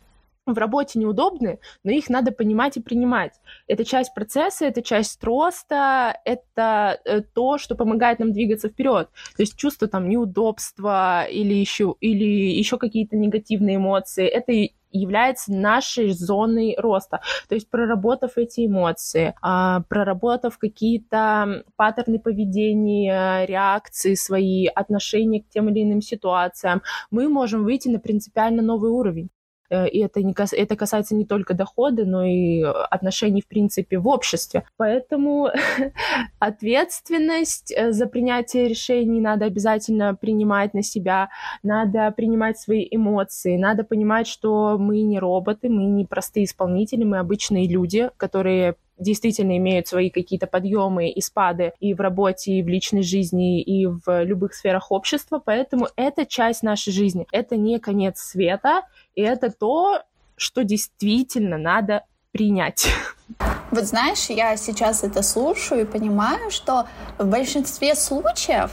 в 0.45 0.57
работе 0.57 0.99
неудобны, 0.99 1.59
но 1.83 1.91
их 1.91 2.09
надо 2.09 2.31
понимать 2.31 2.77
и 2.77 2.81
принимать. 2.81 3.33
Это 3.67 3.83
часть 3.83 4.13
процесса, 4.13 4.65
это 4.65 4.81
часть 4.81 5.23
роста, 5.23 6.19
это 6.23 6.99
э, 7.05 7.21
то, 7.21 7.57
что 7.57 7.75
помогает 7.75 8.19
нам 8.19 8.31
двигаться 8.31 8.69
вперед. 8.69 9.09
То 9.35 9.41
есть 9.41 9.57
чувство 9.57 9.87
там 9.87 10.07
неудобства 10.07 11.25
или 11.25 11.53
еще, 11.53 11.95
или 11.99 12.25
еще 12.25 12.77
какие-то 12.77 13.15
негативные 13.15 13.77
эмоции, 13.77 14.25
это 14.25 14.51
является 14.91 15.51
нашей 15.51 16.11
зоной 16.11 16.75
роста. 16.77 17.21
То 17.49 17.55
есть 17.55 17.69
проработав 17.69 18.37
эти 18.37 18.65
эмоции, 18.65 19.35
а, 19.41 19.81
проработав 19.89 20.57
какие-то 20.57 21.65
паттерны 21.75 22.19
поведения, 22.19 23.45
реакции 23.45 24.13
свои, 24.13 24.67
отношения 24.67 25.41
к 25.41 25.49
тем 25.49 25.69
или 25.69 25.83
иным 25.83 26.01
ситуациям, 26.01 26.81
мы 27.11 27.27
можем 27.27 27.63
выйти 27.63 27.89
на 27.89 27.99
принципиально 27.99 28.61
новый 28.61 28.89
уровень. 28.89 29.29
Э, 29.69 29.87
и 29.87 29.99
это, 29.99 30.21
не 30.21 30.33
это 30.33 30.75
касается 30.75 31.15
не 31.15 31.25
только 31.25 31.53
дохода, 31.53 32.05
но 32.05 32.23
и 32.23 32.61
отношений, 32.61 33.41
в 33.41 33.47
принципе, 33.47 33.97
в 33.97 34.07
обществе. 34.07 34.63
Поэтому 34.77 35.49
ответственность 36.39 37.73
э, 37.75 37.91
за 37.91 38.07
принятие 38.07 38.67
решений 38.67 39.19
надо 39.19 39.45
обязательно 39.45 40.15
принимать 40.15 40.73
на 40.73 40.83
себя, 40.83 41.29
надо 41.63 42.11
принимать 42.11 42.59
свои 42.59 42.87
эмоции, 42.89 43.57
надо 43.57 43.83
понимать, 43.83 44.27
что 44.27 44.77
мы 44.77 45.01
не 45.01 45.19
роботы, 45.19 45.69
мы 45.69 45.85
не 45.85 46.05
простые 46.05 46.45
исполнители, 46.45 47.03
мы 47.03 47.19
обычные 47.19 47.67
люди, 47.67 48.09
которые 48.17 48.75
действительно 48.97 49.57
имеют 49.57 49.87
свои 49.87 50.09
какие-то 50.09 50.47
подъемы 50.47 51.09
и 51.09 51.21
спады 51.21 51.73
и 51.79 51.93
в 51.93 52.01
работе, 52.01 52.53
и 52.53 52.63
в 52.63 52.67
личной 52.67 53.03
жизни, 53.03 53.61
и 53.61 53.85
в 53.85 54.23
любых 54.23 54.53
сферах 54.53 54.91
общества, 54.91 55.41
поэтому 55.43 55.87
это 55.95 56.25
часть 56.25 56.63
нашей 56.63 56.93
жизни. 56.93 57.27
Это 57.31 57.57
не 57.57 57.79
конец 57.79 58.19
света, 58.19 58.83
и 59.15 59.21
это 59.21 59.51
то, 59.51 60.01
что 60.37 60.63
действительно 60.63 61.57
надо 61.57 62.05
принять. 62.31 62.87
Вот 63.71 63.85
знаешь, 63.85 64.29
я 64.29 64.55
сейчас 64.55 65.03
это 65.03 65.23
слушаю 65.23 65.81
и 65.81 65.85
понимаю, 65.85 66.51
что 66.51 66.87
в 67.17 67.25
большинстве 67.25 67.95
случаев 67.95 68.71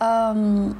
эм, 0.00 0.76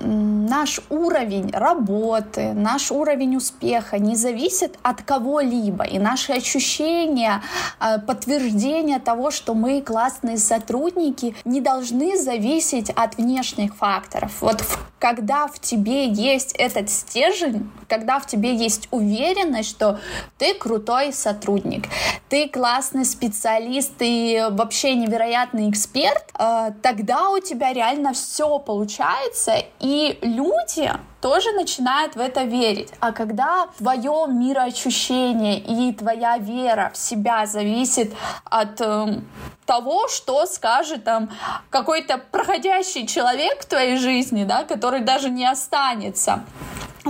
наш 0.00 0.80
уровень 0.88 1.50
работы, 1.50 2.52
наш 2.54 2.90
уровень 2.90 3.36
успеха 3.36 3.98
не 3.98 4.16
зависит 4.16 4.78
от 4.82 5.02
кого-либо. 5.02 5.84
И 5.84 5.98
наши 5.98 6.32
ощущения, 6.32 7.42
э, 7.80 7.98
подтверждение 7.98 8.98
того, 8.98 9.30
что 9.30 9.54
мы 9.54 9.82
классные 9.82 10.38
сотрудники, 10.38 11.34
не 11.44 11.60
должны 11.60 12.16
зависеть 12.16 12.90
от 12.90 13.16
внешних 13.16 13.76
факторов. 13.76 14.40
Вот 14.40 14.62
когда 14.98 15.46
в 15.46 15.58
тебе 15.60 16.08
есть 16.08 16.52
этот 16.58 16.90
стержень, 16.90 17.70
когда 17.88 18.18
в 18.18 18.26
тебе 18.26 18.54
есть 18.54 18.88
уверенность, 18.90 19.70
что 19.70 20.00
ты 20.38 20.54
крутой 20.54 21.12
сотрудник, 21.12 21.86
ты 22.28 22.37
классный 22.46 23.04
специалист 23.04 23.92
и 24.00 24.46
вообще 24.50 24.94
невероятный 24.94 25.68
эксперт, 25.70 26.24
э, 26.38 26.70
тогда 26.82 27.30
у 27.30 27.40
тебя 27.40 27.72
реально 27.72 28.12
все 28.12 28.58
получается, 28.58 29.56
и 29.80 30.18
люди 30.22 30.92
тоже 31.20 31.50
начинают 31.52 32.14
в 32.14 32.20
это 32.20 32.44
верить. 32.44 32.92
А 33.00 33.12
когда 33.12 33.68
твое 33.78 34.26
мироощущение 34.28 35.58
и 35.58 35.92
твоя 35.92 36.38
вера 36.38 36.92
в 36.94 36.96
себя 36.96 37.46
зависит 37.46 38.14
от 38.44 38.80
э, 38.80 39.20
того, 39.66 40.08
что 40.08 40.46
скажет 40.46 41.04
там 41.04 41.30
какой-то 41.70 42.18
проходящий 42.18 43.06
человек 43.06 43.62
в 43.62 43.66
твоей 43.66 43.96
жизни, 43.96 44.44
да, 44.44 44.64
который 44.64 45.00
даже 45.00 45.30
не 45.30 45.44
останется, 45.44 46.44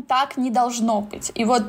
так 0.07 0.37
не 0.37 0.51
должно 0.51 1.01
быть. 1.01 1.33
И 1.35 1.45
вот, 1.45 1.63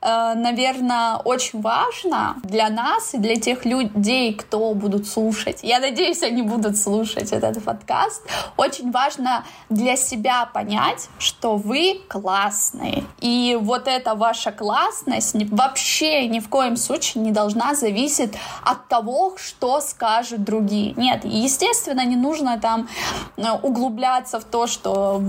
э, 0.00 0.34
наверное, 0.34 1.16
очень 1.16 1.60
важно 1.60 2.36
для 2.42 2.68
нас 2.68 3.14
и 3.14 3.18
для 3.18 3.36
тех 3.36 3.64
людей, 3.64 4.34
кто 4.34 4.74
будут 4.74 5.06
слушать, 5.06 5.60
я 5.62 5.78
надеюсь, 5.78 6.22
они 6.22 6.42
будут 6.42 6.76
слушать 6.76 7.32
этот 7.32 7.62
подкаст, 7.62 8.22
очень 8.56 8.90
важно 8.90 9.44
для 9.70 9.96
себя 9.96 10.46
понять, 10.46 11.08
что 11.18 11.56
вы 11.56 12.00
классные. 12.08 13.04
И 13.20 13.58
вот 13.60 13.88
эта 13.88 14.14
ваша 14.14 14.52
классность 14.52 15.34
вообще 15.50 16.28
ни 16.28 16.40
в 16.40 16.48
коем 16.48 16.76
случае 16.76 17.24
не 17.24 17.32
должна 17.32 17.74
зависеть 17.74 18.34
от 18.62 18.88
того, 18.88 19.34
что 19.36 19.80
скажут 19.80 20.44
другие. 20.44 20.94
Нет, 20.96 21.24
естественно, 21.24 22.04
не 22.04 22.16
нужно 22.16 22.58
там 22.58 22.88
э, 23.36 23.42
углубляться 23.62 24.40
в 24.40 24.44
то, 24.44 24.66
что 24.66 25.22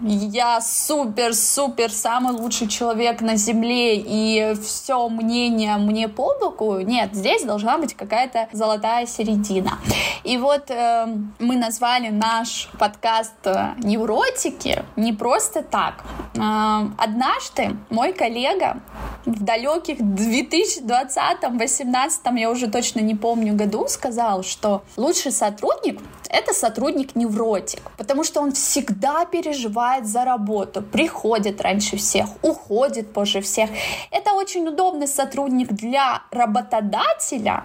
я 0.00 0.60
супер-супер 0.60 1.63
супер, 1.64 1.90
самый 1.90 2.32
лучший 2.34 2.68
человек 2.68 3.22
на 3.22 3.36
Земле, 3.36 3.96
и 3.96 4.54
все 4.62 5.08
мнение 5.08 5.76
мне 5.76 6.08
по 6.08 6.34
боку. 6.38 6.80
Нет, 6.80 7.14
здесь 7.14 7.42
должна 7.42 7.78
быть 7.78 7.94
какая-то 7.94 8.48
золотая 8.52 9.06
середина. 9.06 9.78
И 10.24 10.36
вот 10.36 10.70
э, 10.70 11.06
мы 11.38 11.56
назвали 11.56 12.10
наш 12.10 12.68
подкаст 12.78 13.46
э, 13.46 13.72
«Невротики» 13.78 14.84
не 14.96 15.12
просто 15.14 15.62
так. 15.62 16.04
Э, 16.34 16.86
однажды 16.98 17.76
мой 17.88 18.12
коллега 18.12 18.82
в 19.26 19.42
далеких 19.42 20.00
2020-2018, 20.00 22.38
я 22.38 22.50
уже 22.50 22.68
точно 22.68 23.00
не 23.00 23.14
помню 23.14 23.54
году, 23.54 23.86
сказал, 23.88 24.42
что 24.42 24.82
лучший 24.96 25.32
сотрудник— 25.32 26.00
это 26.28 26.52
сотрудник-невротик, 26.52 27.80
потому 27.96 28.24
что 28.24 28.40
он 28.40 28.52
всегда 28.52 29.24
переживает 29.24 30.06
за 30.06 30.24
работу, 30.24 30.82
приходит 30.82 31.60
раньше 31.60 31.96
всех, 31.96 32.26
уходит 32.42 33.12
позже 33.12 33.40
всех. 33.40 33.70
Это 34.10 34.32
очень 34.32 34.66
удобный 34.66 35.06
сотрудник 35.06 35.68
для 35.68 36.22
работодателя, 36.30 37.64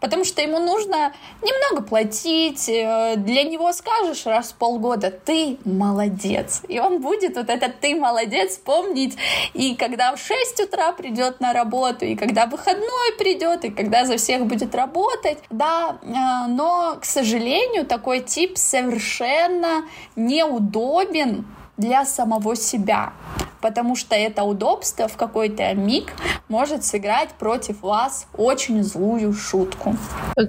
потому 0.00 0.24
что 0.24 0.42
ему 0.42 0.58
нужно 0.58 1.12
немного 1.42 1.82
платить, 1.82 2.68
э, 2.68 3.14
для 3.16 3.44
него 3.44 3.72
скажешь 3.72 4.26
раз 4.26 4.52
в 4.52 4.56
полгода 4.56 5.10
«ты 5.10 5.58
молодец», 5.64 6.62
и 6.68 6.78
он 6.78 7.00
будет 7.00 7.36
вот 7.36 7.50
этот 7.50 7.80
«ты 7.80 7.94
молодец» 7.94 8.56
помнить, 8.56 9.16
и 9.52 9.74
когда 9.74 10.14
в 10.16 10.20
6 10.20 10.60
утра 10.60 10.92
придет 10.96 11.40
на 11.40 11.52
работу, 11.52 12.04
и 12.04 12.14
когда 12.16 12.46
выходной 12.46 13.12
придет, 13.18 13.64
и 13.64 13.70
когда 13.70 14.04
за 14.04 14.16
всех 14.16 14.46
будет 14.46 14.74
работать, 14.74 15.38
да, 15.50 15.98
э, 16.02 16.48
но, 16.48 16.96
к 17.00 17.04
сожалению, 17.04 17.86
такой 17.86 18.20
тип 18.20 18.56
совершенно 18.56 19.84
неудобен 20.16 21.44
для 21.76 22.04
самого 22.04 22.56
себя, 22.56 23.12
потому 23.60 23.96
что 23.96 24.14
это 24.14 24.44
удобство 24.44 25.08
в 25.08 25.16
какой-то 25.16 25.74
миг 25.74 26.12
может 26.48 26.84
сыграть 26.84 27.30
против 27.30 27.82
вас 27.82 28.28
очень 28.36 28.82
злую 28.82 29.32
шутку. 29.32 29.94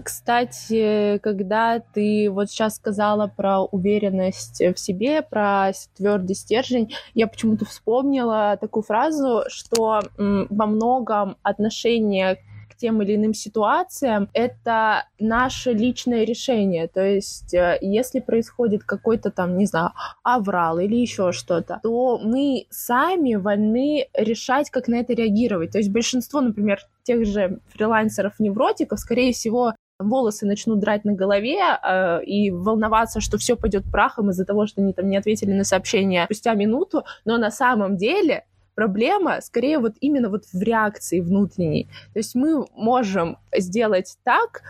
Кстати, 0.04 1.18
когда 1.20 1.80
ты 1.80 2.30
вот 2.30 2.50
сейчас 2.50 2.76
сказала 2.76 3.28
про 3.28 3.62
уверенность 3.62 4.62
в 4.62 4.78
себе, 4.78 5.22
про 5.22 5.72
твердый 5.96 6.36
стержень, 6.36 6.94
я 7.14 7.28
почему-то 7.28 7.66
вспомнила 7.66 8.58
такую 8.62 8.84
фразу, 8.84 9.44
что 9.48 10.02
во 10.18 10.66
многом 10.66 11.38
отношение 11.44 12.40
тем 12.78 13.02
или 13.02 13.16
иным 13.16 13.34
ситуациям, 13.34 14.30
это 14.34 15.06
наше 15.20 15.74
личное 15.74 16.24
решение. 16.24 16.88
То 16.88 17.06
есть, 17.06 17.54
э, 17.54 17.78
если 17.82 18.20
происходит 18.20 18.84
какой-то 18.84 19.32
там, 19.32 19.58
не 19.58 19.66
знаю, 19.66 19.92
аврал 20.24 20.80
или 20.80 20.96
еще 20.96 21.32
что-то, 21.32 21.80
то 21.84 22.20
мы 22.20 22.66
сами 22.70 23.36
вольны 23.36 24.08
решать, 24.14 24.70
как 24.70 24.88
на 24.88 24.96
это 24.96 25.14
реагировать. 25.14 25.72
То 25.72 25.78
есть 25.78 25.92
большинство, 25.92 26.42
например, 26.42 26.80
тех 27.04 27.26
же 27.26 27.60
фрилансеров-невротиков, 27.70 29.00
скорее 29.00 29.34
всего, 29.34 29.74
волосы 30.00 30.46
начнут 30.46 30.80
драть 30.80 31.06
на 31.06 31.14
голове 31.14 31.60
э, 31.60 32.24
и 32.24 32.52
волноваться, 32.52 33.22
что 33.22 33.38
все 33.38 33.56
пойдет 33.56 33.84
прахом 33.92 34.30
из-за 34.30 34.46
того, 34.46 34.68
что 34.68 34.82
они 34.82 34.94
там 34.94 35.10
не 35.10 35.18
ответили 35.18 35.52
на 35.54 35.64
сообщение 35.64 36.26
спустя 36.26 36.54
минуту, 36.54 37.04
но 37.26 37.38
на 37.38 37.52
самом 37.52 37.98
деле 37.98 38.46
Проблема 38.78 39.42
скорее 39.42 39.80
вот 39.80 39.96
именно 40.02 40.30
вот 40.30 40.46
в 40.54 40.62
реакции 40.62 41.20
внутренней. 41.20 41.88
То 42.14 42.20
есть 42.20 42.36
мы 42.36 42.68
можем 42.76 43.40
сделать 43.52 44.20
так, 44.24 44.62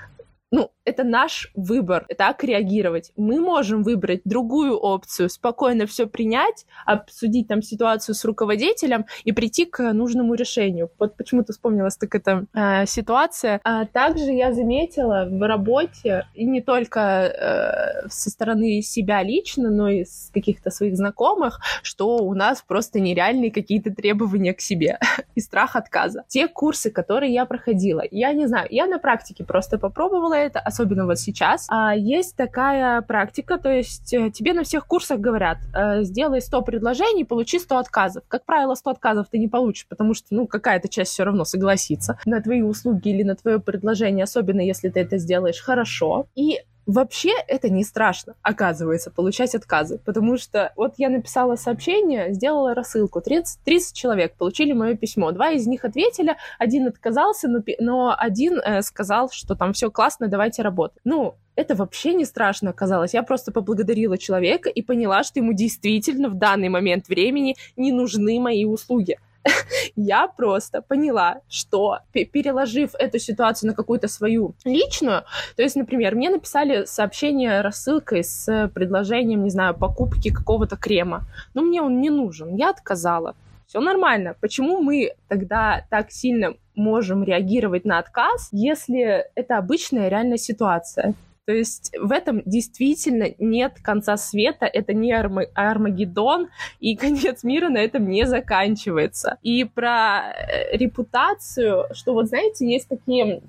ну, 0.51 0.71
это 0.85 1.03
наш 1.03 1.51
выбор, 1.53 2.05
так 2.17 2.43
реагировать. 2.43 3.11
Мы 3.17 3.41
можем 3.41 3.83
выбрать 3.83 4.21
другую 4.23 4.77
опцию, 4.77 5.29
спокойно 5.29 5.85
все 5.85 6.07
принять, 6.07 6.65
обсудить 6.85 7.49
там 7.49 7.61
ситуацию 7.61 8.15
с 8.15 8.23
руководителем 8.23 9.05
и 9.25 9.33
прийти 9.33 9.65
к 9.65 9.91
нужному 9.91 10.33
решению. 10.35 10.89
Вот 10.97 11.17
почему-то 11.17 11.51
вспомнилась 11.51 11.97
так 11.97 12.15
эта 12.15 12.45
э, 12.53 12.85
ситуация. 12.85 13.59
А 13.65 13.85
также 13.85 14.31
я 14.31 14.53
заметила 14.53 15.27
в 15.29 15.45
работе, 15.45 16.25
и 16.33 16.45
не 16.45 16.61
только 16.61 16.99
э, 17.01 18.07
со 18.07 18.29
стороны 18.29 18.81
себя 18.81 19.23
лично, 19.23 19.69
но 19.69 19.89
и 19.89 20.05
с 20.05 20.31
каких-то 20.33 20.69
своих 20.69 20.95
знакомых, 20.95 21.59
что 21.81 22.17
у 22.17 22.33
нас 22.33 22.63
просто 22.65 23.01
нереальные 23.01 23.51
какие-то 23.51 23.93
требования 23.93 24.53
к 24.53 24.61
себе 24.61 24.99
и 25.35 25.41
страх 25.41 25.75
отказа. 25.75 26.23
Те 26.29 26.47
курсы, 26.47 26.89
которые 26.91 27.33
я 27.33 27.45
проходила, 27.45 28.03
я 28.09 28.31
не 28.31 28.47
знаю, 28.47 28.67
я 28.71 28.87
на 28.87 28.99
практике 28.99 29.43
просто 29.43 29.77
попробовала 29.77 30.36
это, 30.37 30.59
особенно 30.59 31.05
вот 31.05 31.19
сейчас, 31.19 31.67
а, 31.69 31.95
есть 31.95 32.35
такая 32.35 33.01
практика, 33.01 33.57
то 33.57 33.71
есть 33.71 34.13
э, 34.13 34.31
тебе 34.31 34.53
на 34.53 34.63
всех 34.63 34.87
курсах 34.87 35.19
говорят, 35.19 35.57
э, 35.73 36.03
сделай 36.03 36.41
100 36.41 36.61
предложений, 36.61 37.25
получи 37.25 37.59
100 37.59 37.77
отказов. 37.77 38.23
Как 38.27 38.45
правило, 38.45 38.75
100 38.75 38.89
отказов 38.91 39.27
ты 39.29 39.37
не 39.37 39.47
получишь, 39.47 39.87
потому 39.87 40.13
что, 40.13 40.27
ну, 40.31 40.47
какая-то 40.47 40.89
часть 40.89 41.11
все 41.11 41.23
равно 41.23 41.45
согласится 41.45 42.19
на 42.25 42.41
твои 42.41 42.61
услуги 42.61 43.09
или 43.09 43.23
на 43.23 43.35
твое 43.35 43.59
предложение, 43.59 44.23
особенно 44.23 44.61
если 44.61 44.89
ты 44.89 44.99
это 44.99 45.17
сделаешь 45.17 45.61
хорошо. 45.61 46.27
И 46.35 46.59
Вообще 46.87 47.33
это 47.49 47.69
не 47.69 47.83
страшно, 47.83 48.35
оказывается, 48.41 49.11
получать 49.11 49.53
отказы, 49.55 49.99
потому 50.05 50.37
что 50.37 50.71
вот 50.77 50.93
я 50.97 51.09
написала 51.09 51.57
сообщение, 51.57 52.33
сделала 52.33 52.73
рассылку, 52.73 53.19
30, 53.19 53.59
30 53.65 53.93
человек 53.93 54.35
получили 54.37 54.71
мое 54.71 54.95
письмо, 54.95 55.33
два 55.33 55.51
из 55.51 55.67
них 55.67 55.83
ответили, 55.83 56.37
один 56.57 56.87
отказался, 56.87 57.49
но, 57.49 57.59
но 57.79 58.15
один 58.17 58.59
э, 58.59 58.81
сказал, 58.81 59.29
что 59.29 59.55
там 59.55 59.73
все 59.73 59.91
классно, 59.91 60.29
давайте 60.29 60.61
работать. 60.61 61.01
Ну, 61.03 61.35
это 61.57 61.75
вообще 61.75 62.13
не 62.13 62.23
страшно 62.23 62.69
оказалось. 62.69 63.13
Я 63.13 63.23
просто 63.23 63.51
поблагодарила 63.51 64.17
человека 64.17 64.69
и 64.69 64.81
поняла, 64.81 65.23
что 65.23 65.41
ему 65.41 65.51
действительно 65.51 66.29
в 66.29 66.35
данный 66.35 66.69
момент 66.69 67.09
времени 67.09 67.57
не 67.75 67.91
нужны 67.91 68.39
мои 68.39 68.63
услуги 68.63 69.17
я 69.95 70.27
просто 70.27 70.81
поняла, 70.81 71.41
что 71.49 71.99
переложив 72.11 72.95
эту 72.95 73.19
ситуацию 73.19 73.69
на 73.69 73.75
какую-то 73.75 74.07
свою 74.07 74.55
личную, 74.65 75.23
то 75.55 75.63
есть, 75.63 75.75
например, 75.75 76.15
мне 76.15 76.29
написали 76.29 76.85
сообщение 76.85 77.61
рассылкой 77.61 78.23
с 78.23 78.71
предложением, 78.73 79.43
не 79.43 79.49
знаю, 79.49 79.75
покупки 79.75 80.31
какого-то 80.31 80.77
крема, 80.77 81.23
но 81.53 81.61
мне 81.61 81.81
он 81.81 82.01
не 82.01 82.09
нужен, 82.09 82.55
я 82.55 82.69
отказала. 82.69 83.35
Все 83.67 83.81
нормально. 83.81 84.33
Почему 84.39 84.81
мы 84.81 85.11
тогда 85.27 85.85
так 85.89 86.09
сильно 86.09 86.53
можем 86.75 87.23
реагировать 87.23 87.83
на 87.83 87.99
отказ, 87.99 88.47
если 88.53 89.25
это 89.35 89.57
обычная 89.57 90.07
реальная 90.07 90.37
ситуация? 90.37 91.15
То 91.47 91.53
есть 91.53 91.93
в 91.97 92.11
этом 92.11 92.43
действительно 92.45 93.27
нет 93.39 93.77
конца 93.81 94.17
света, 94.17 94.65
это 94.65 94.93
не 94.93 95.13
Арма- 95.13 95.47
Армагеддон, 95.55 96.49
и 96.81 96.97
конец 96.97 97.43
мира 97.43 97.69
на 97.69 97.77
этом 97.77 98.09
не 98.09 98.27
заканчивается. 98.27 99.37
И 99.43 99.63
про 99.63 100.33
э, 100.33 100.75
репутацию, 100.75 101.85
что 101.93 102.13
вот 102.13 102.27
знаете, 102.27 102.69
есть 102.69 102.89
такие 102.89 103.41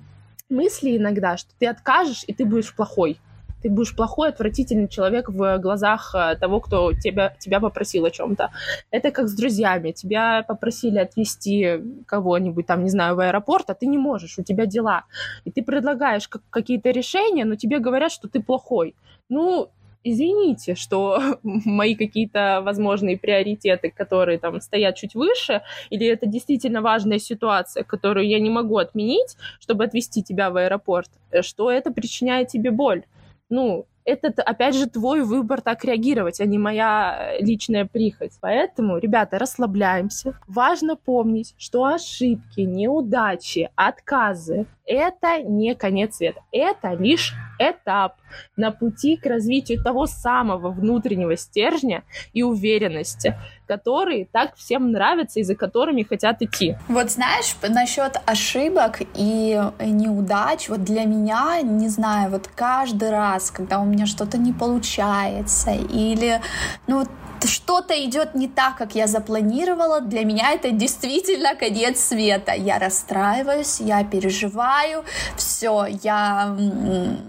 мысли 0.49 0.95
иногда, 0.95 1.35
что 1.35 1.49
ты 1.59 1.67
откажешь, 1.67 2.23
и 2.25 2.33
ты 2.33 2.45
будешь 2.45 2.73
плохой 2.73 3.19
ты 3.61 3.69
будешь 3.69 3.95
плохой, 3.95 4.29
отвратительный 4.29 4.87
человек 4.87 5.29
в 5.29 5.57
глазах 5.57 6.15
э, 6.15 6.35
того, 6.35 6.59
кто 6.59 6.93
тебя, 6.93 7.35
тебя 7.39 7.59
попросил 7.59 8.05
о 8.05 8.11
чем-то. 8.11 8.51
Это 8.91 9.11
как 9.11 9.27
с 9.27 9.35
друзьями. 9.35 9.91
Тебя 9.91 10.43
попросили 10.47 10.99
отвезти 10.99 11.81
кого-нибудь 12.05 12.65
там, 12.65 12.83
не 12.83 12.89
знаю, 12.89 13.15
в 13.15 13.19
аэропорт, 13.19 13.69
а 13.69 13.73
ты 13.73 13.85
не 13.85 13.97
можешь, 13.97 14.39
у 14.39 14.43
тебя 14.43 14.65
дела. 14.65 15.03
И 15.45 15.51
ты 15.51 15.63
предлагаешь 15.63 16.27
как- 16.27 16.43
какие-то 16.49 16.91
решения, 16.91 17.45
но 17.45 17.55
тебе 17.55 17.79
говорят, 17.79 18.11
что 18.11 18.27
ты 18.27 18.41
плохой. 18.41 18.95
Ну, 19.29 19.69
извините, 20.03 20.75
что 20.75 21.19
мои 21.43 21.95
какие-то 21.95 22.61
возможные 22.63 23.17
приоритеты, 23.17 23.91
которые 23.91 24.39
там 24.39 24.61
стоят 24.61 24.95
чуть 24.95 25.15
выше, 25.15 25.61
или 25.89 26.07
это 26.07 26.25
действительно 26.25 26.81
важная 26.81 27.19
ситуация, 27.19 27.83
которую 27.83 28.27
я 28.27 28.39
не 28.39 28.49
могу 28.49 28.77
отменить, 28.77 29.35
чтобы 29.59 29.83
отвезти 29.83 30.23
тебя 30.23 30.49
в 30.49 30.57
аэропорт, 30.57 31.09
э, 31.31 31.41
что 31.41 31.69
это 31.69 31.91
причиняет 31.91 32.47
тебе 32.47 32.71
боль 32.71 33.03
ну, 33.49 33.87
это, 34.05 34.41
опять 34.41 34.75
же, 34.75 34.87
твой 34.87 35.23
выбор 35.23 35.61
так 35.61 35.85
реагировать, 35.85 36.39
а 36.39 36.45
не 36.45 36.57
моя 36.57 37.33
э, 37.33 37.43
личная 37.43 37.85
прихоть. 37.85 38.31
Поэтому, 38.41 38.97
ребята, 38.97 39.37
расслабляемся. 39.37 40.39
Важно 40.47 40.95
помнить, 40.95 41.53
что 41.57 41.85
ошибки, 41.85 42.61
неудачи, 42.61 43.69
отказы— 43.75 44.65
это 44.85 45.43
не 45.43 45.75
конец 45.75 46.15
света. 46.15 46.41
Это 46.51 46.93
лишь 46.93 47.35
этап 47.59 48.15
на 48.55 48.71
пути 48.71 49.15
к 49.17 49.25
развитию 49.25 49.83
того 49.83 50.07
самого 50.07 50.71
внутреннего 50.71 51.37
стержня 51.37 52.03
и 52.33 52.41
уверенности, 52.41 53.35
которые 53.69 54.25
так 54.25 54.55
всем 54.55 54.91
нравятся 54.91 55.39
и 55.39 55.43
за 55.43 55.55
которыми 55.55 56.01
хотят 56.01 56.41
идти. 56.41 56.75
Вот 56.87 57.11
знаешь, 57.11 57.55
насчет 57.61 58.19
ошибок 58.25 59.01
и 59.13 59.61
неудач, 59.79 60.69
вот 60.69 60.83
для 60.83 61.05
меня, 61.05 61.61
не 61.61 61.87
знаю, 61.87 62.31
вот 62.31 62.47
каждый 62.55 63.11
раз, 63.11 63.51
когда 63.51 63.79
у 63.79 63.85
меня 63.85 64.07
что-то 64.07 64.37
не 64.39 64.53
получается, 64.53 65.71
или, 65.71 66.41
ну, 66.87 67.05
что-то 67.47 67.93
идет 68.03 68.35
не 68.35 68.47
так, 68.47 68.77
как 68.77 68.95
я 68.95 69.07
запланировала, 69.07 70.01
для 70.01 70.25
меня 70.25 70.51
это 70.51 70.71
действительно 70.71 71.55
конец 71.55 71.99
света. 71.99 72.53
Я 72.53 72.79
расстраиваюсь, 72.79 73.79
я 73.79 74.03
переживаю, 74.03 75.05
все, 75.37 75.85
я 76.03 76.55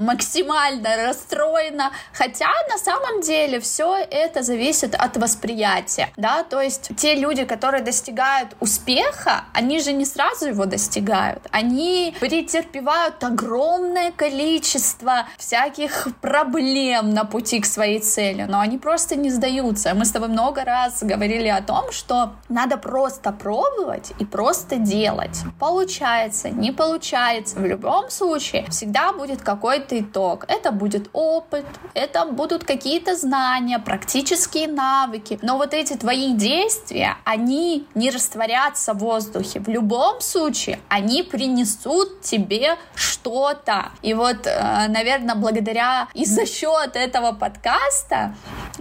максимально 0.00 1.06
расстроена. 1.06 1.92
Хотя 2.12 2.48
на 2.68 2.78
самом 2.78 3.20
деле 3.20 3.60
все 3.60 3.96
это 3.96 4.42
зависит 4.42 4.94
от 4.94 5.16
восприятия, 5.16 6.10
да, 6.16 6.42
то 6.44 6.60
есть 6.60 6.90
те 6.96 7.14
люди, 7.14 7.44
которые 7.44 7.82
достигают 7.82 8.56
успеха, 8.60 9.44
они 9.52 9.80
же 9.80 9.92
не 9.92 10.04
сразу 10.04 10.46
его 10.48 10.64
достигают, 10.66 11.46
они 11.50 12.14
претерпевают 12.20 13.23
огромное 13.23 14.12
количество 14.12 15.26
всяких 15.38 16.08
проблем 16.20 17.10
на 17.10 17.25
пути 17.25 17.60
к 17.60 17.66
своей 17.66 18.00
цели, 18.00 18.46
но 18.49 18.60
они 18.60 18.78
просто 18.78 19.16
не 19.16 19.30
сдаются 19.30 19.94
мы 20.00 20.06
с 20.06 20.13
тобой 20.13 20.30
много 20.30 20.65
раз 20.65 21.02
говорили 21.02 21.49
о 21.49 21.60
том, 21.60 21.93
что 21.93 22.32
надо 22.49 22.78
просто 22.78 23.32
пробовать 23.32 24.13
и 24.19 24.25
просто 24.25 24.76
делать. 24.76 25.41
Получается, 25.58 26.49
не 26.49 26.73
получается. 26.73 27.58
В 27.58 27.67
любом 27.67 28.08
случае 28.08 28.65
всегда 28.71 29.13
будет 29.13 29.43
какой-то 29.43 30.00
итог. 30.00 30.47
Это 30.49 30.73
будет 30.73 31.10
опыт, 31.13 31.67
это 31.93 32.25
будут 32.25 32.65
какие-то 32.65 33.15
знания, 33.15 33.78
практические 33.78 34.69
навыки. 34.69 35.39
Но 35.43 35.58
вот 35.58 35.75
эти 35.75 35.99
твои 35.99 36.32
действия, 36.32 37.19
они 37.25 37.86
не 37.95 38.10
растворятся 38.10 38.95
в 38.95 39.00
воздухе. 39.00 39.60
В 39.60 39.69
любом 39.69 40.23
случае 40.23 40.80
они 40.89 41.23
принесут 41.23 42.23
тебе 42.23 42.78
что-то. 42.95 43.91
И 44.00 44.15
вот, 44.15 44.47
э, 44.47 44.89
наверное, 44.89 45.34
благодаря 45.34 46.08
и 46.15 46.25
за 46.25 46.47
счет 46.47 46.93
этого 46.95 47.32
подкаста 47.32 48.34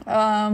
э, 0.05 0.47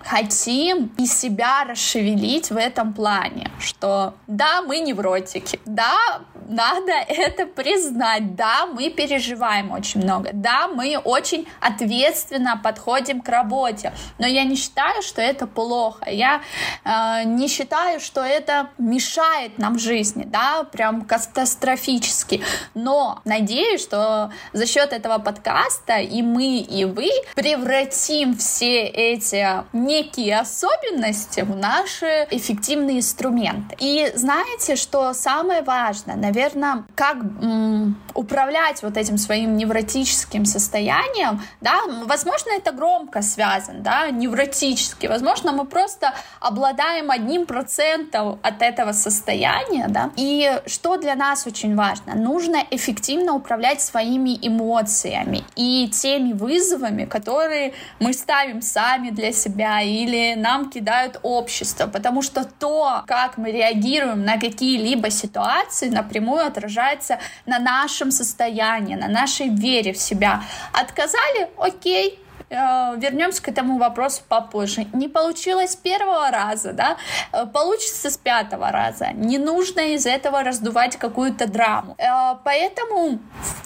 хотим 0.00 0.92
и 0.98 1.06
себя 1.06 1.64
расшевелить 1.64 2.50
в 2.50 2.56
этом 2.56 2.92
плане, 2.92 3.50
что 3.58 4.14
да, 4.26 4.62
мы 4.62 4.78
невротики, 4.78 5.60
да, 5.64 6.22
надо 6.48 6.92
это 6.92 7.46
признать. 7.46 8.34
Да, 8.36 8.66
мы 8.66 8.90
переживаем 8.90 9.72
очень 9.72 10.02
много. 10.02 10.30
Да, 10.32 10.68
мы 10.68 10.98
очень 10.98 11.46
ответственно 11.60 12.60
подходим 12.62 13.20
к 13.20 13.28
работе. 13.28 13.92
Но 14.18 14.26
я 14.26 14.44
не 14.44 14.56
считаю, 14.56 15.02
что 15.02 15.20
это 15.20 15.46
плохо. 15.46 16.08
Я 16.10 16.42
э, 16.84 17.24
не 17.24 17.48
считаю, 17.48 18.00
что 18.00 18.20
это 18.20 18.70
мешает 18.78 19.58
нам 19.58 19.78
жизни, 19.78 20.24
да, 20.24 20.64
прям 20.64 21.02
катастрофически. 21.02 22.42
Но 22.74 23.20
надеюсь, 23.24 23.82
что 23.82 24.30
за 24.52 24.66
счет 24.66 24.92
этого 24.92 25.18
подкаста 25.18 25.98
и 25.98 26.22
мы, 26.22 26.58
и 26.58 26.84
вы 26.84 27.08
превратим 27.34 28.36
все 28.36 28.84
эти 28.84 29.64
некие 29.72 30.38
особенности 30.38 31.40
в 31.40 31.56
наши 31.56 32.26
эффективные 32.30 32.98
инструменты. 32.98 33.76
И 33.78 34.12
знаете, 34.14 34.76
что 34.76 35.12
самое 35.12 35.62
важное, 35.62 36.16
наверное, 36.16 36.35
наверное, 36.36 36.84
как 36.94 37.16
м, 37.16 37.96
управлять 38.14 38.82
вот 38.82 38.96
этим 38.96 39.18
своим 39.18 39.56
невротическим 39.56 40.44
состоянием, 40.44 41.40
да, 41.60 41.80
возможно, 42.04 42.50
это 42.56 42.72
громко 42.72 43.22
связано, 43.22 43.80
да, 43.80 44.10
невротически, 44.10 45.06
возможно, 45.06 45.52
мы 45.52 45.64
просто 45.64 46.12
обладаем 46.40 47.10
одним 47.10 47.46
процентом 47.46 48.38
от 48.42 48.62
этого 48.62 48.92
состояния, 48.92 49.86
да, 49.88 50.10
и 50.16 50.60
что 50.66 50.96
для 50.96 51.14
нас 51.14 51.46
очень 51.46 51.74
важно, 51.74 52.14
нужно 52.14 52.58
эффективно 52.70 53.34
управлять 53.34 53.80
своими 53.80 54.38
эмоциями 54.42 55.44
и 55.56 55.88
теми 55.88 56.32
вызовами, 56.32 57.06
которые 57.06 57.72
мы 57.98 58.12
ставим 58.12 58.60
сами 58.62 59.10
для 59.10 59.32
себя 59.32 59.80
или 59.80 60.34
нам 60.36 60.70
кидают 60.70 61.18
общество, 61.22 61.86
потому 61.86 62.22
что 62.22 62.44
то, 62.44 63.02
как 63.06 63.38
мы 63.38 63.52
реагируем 63.52 64.24
на 64.24 64.38
какие-либо 64.38 65.10
ситуации, 65.10 65.88
например, 65.88 66.25
напрямую 66.26 66.46
отражается 66.46 67.18
на 67.46 67.58
нашем 67.58 68.10
состоянии, 68.10 68.96
на 68.96 69.08
нашей 69.08 69.48
вере 69.48 69.92
в 69.92 69.98
себя. 69.98 70.42
Отказали? 70.72 71.48
Окей, 71.56 72.18
вернемся 72.48 73.42
к 73.42 73.48
этому 73.48 73.78
вопросу 73.78 74.22
попозже. 74.28 74.86
Не 74.92 75.08
получилось 75.08 75.72
с 75.72 75.76
первого 75.76 76.30
раза, 76.30 76.72
да, 76.72 76.96
э, 77.32 77.46
получится 77.46 78.10
с 78.10 78.16
пятого 78.16 78.70
раза. 78.70 79.08
Не 79.12 79.38
нужно 79.38 79.94
из 79.94 80.06
этого 80.06 80.42
раздувать 80.42 80.96
какую-то 80.96 81.46
драму. 81.48 81.96
Э, 81.98 82.36
поэтому 82.44 83.18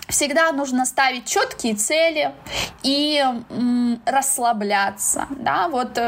всегда 0.09 0.51
нужно 0.53 0.87
ставить 0.87 1.27
четкие 1.27 1.75
цели 1.75 2.33
и 2.83 3.23
расслабляться, 4.07 5.27
да, 5.31 5.69
вот 5.69 5.99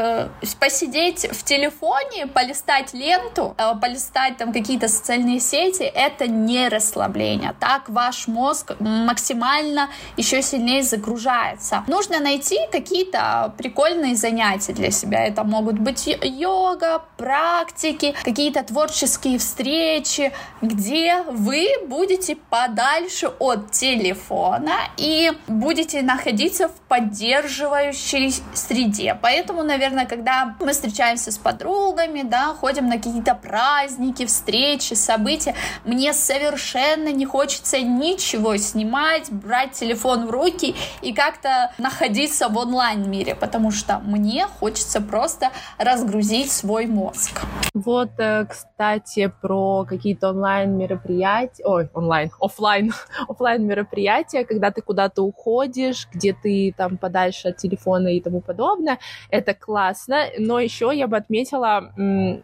посидеть 0.59 1.29
в 1.31 1.43
телефоне, 1.43 2.27
полистать 2.27 2.93
ленту, 2.93 3.55
полистать 3.81 4.37
там 4.37 4.51
какие-то 4.51 4.87
социальные 4.87 5.39
сети, 5.39 5.83
это 5.83 6.27
не 6.27 6.67
расслабление. 6.67 7.53
Так 7.59 7.89
ваш 7.89 8.27
мозг 8.27 8.73
максимально 8.79 9.89
еще 10.17 10.41
сильнее 10.41 10.83
загружается. 10.83 11.83
Нужно 11.87 12.19
найти 12.19 12.52
какие-то 12.71 13.53
прикольные 13.57 14.15
занятия 14.15 14.73
для 14.73 14.91
себя. 14.91 15.25
Это 15.25 15.43
могут 15.43 15.79
быть 15.79 16.07
йога, 16.21 17.03
практики, 17.17 18.13
какие-то 18.23 18.63
творческие 18.63 19.37
встречи, 19.37 20.31
где 20.61 21.23
вы 21.23 21.67
будете 21.87 22.35
подальше 22.35 23.27
от 23.39 23.71
телефона 23.71 24.73
и 24.97 25.31
будете 25.47 26.01
находиться 26.01 26.67
в 26.67 26.73
поддерживающей 26.87 28.33
среде. 28.53 29.17
Поэтому, 29.21 29.63
наверное, 29.63 30.05
когда 30.05 30.55
мы 30.59 30.71
встречаемся 30.71 31.31
с 31.31 31.37
подругами, 31.37 32.21
да, 32.23 32.53
ходим 32.53 32.87
на 32.87 32.97
какие-то 32.97 33.35
праздники, 33.35 34.25
встречи, 34.25 34.93
события, 34.93 35.55
мне 35.85 36.13
совершенно 36.13 37.09
не 37.09 37.25
хочется 37.25 37.79
ничего 37.79 38.57
снимать, 38.57 39.31
брать 39.31 39.71
телефон 39.73 40.27
в 40.27 40.31
руки 40.31 40.75
и 41.01 41.13
как-то 41.13 41.71
находиться 41.77 42.42
в 42.49 42.57
онлайн-мире, 42.57 43.35
потому 43.35 43.71
что 43.71 43.99
мне 43.99 44.47
хочется 44.59 45.01
просто 45.01 45.51
разгрузить 45.77 46.51
свой 46.51 46.87
мозг. 46.87 47.41
Вот, 47.85 48.11
э, 48.17 48.45
кстати, 48.45 49.31
про 49.41 49.85
какие-то 49.85 50.29
онлайн-мероприятия, 50.29 51.63
ой, 51.65 51.89
онлайн, 51.93 52.31
офлайн, 52.39 52.93
офлайн 53.27 53.65
мероприятия, 53.65 54.45
когда 54.45 54.71
ты 54.71 54.81
куда-то 54.81 55.21
уходишь, 55.21 56.07
где 56.13 56.33
ты 56.33 56.73
там 56.75 56.97
подальше 56.97 57.49
от 57.49 57.57
телефона 57.57 58.07
и 58.07 58.21
тому 58.21 58.41
подобное, 58.41 58.99
это 59.29 59.53
классно, 59.53 60.25
но 60.39 60.59
еще 60.59 60.91
я 60.93 61.07
бы 61.07 61.17
отметила, 61.17 61.93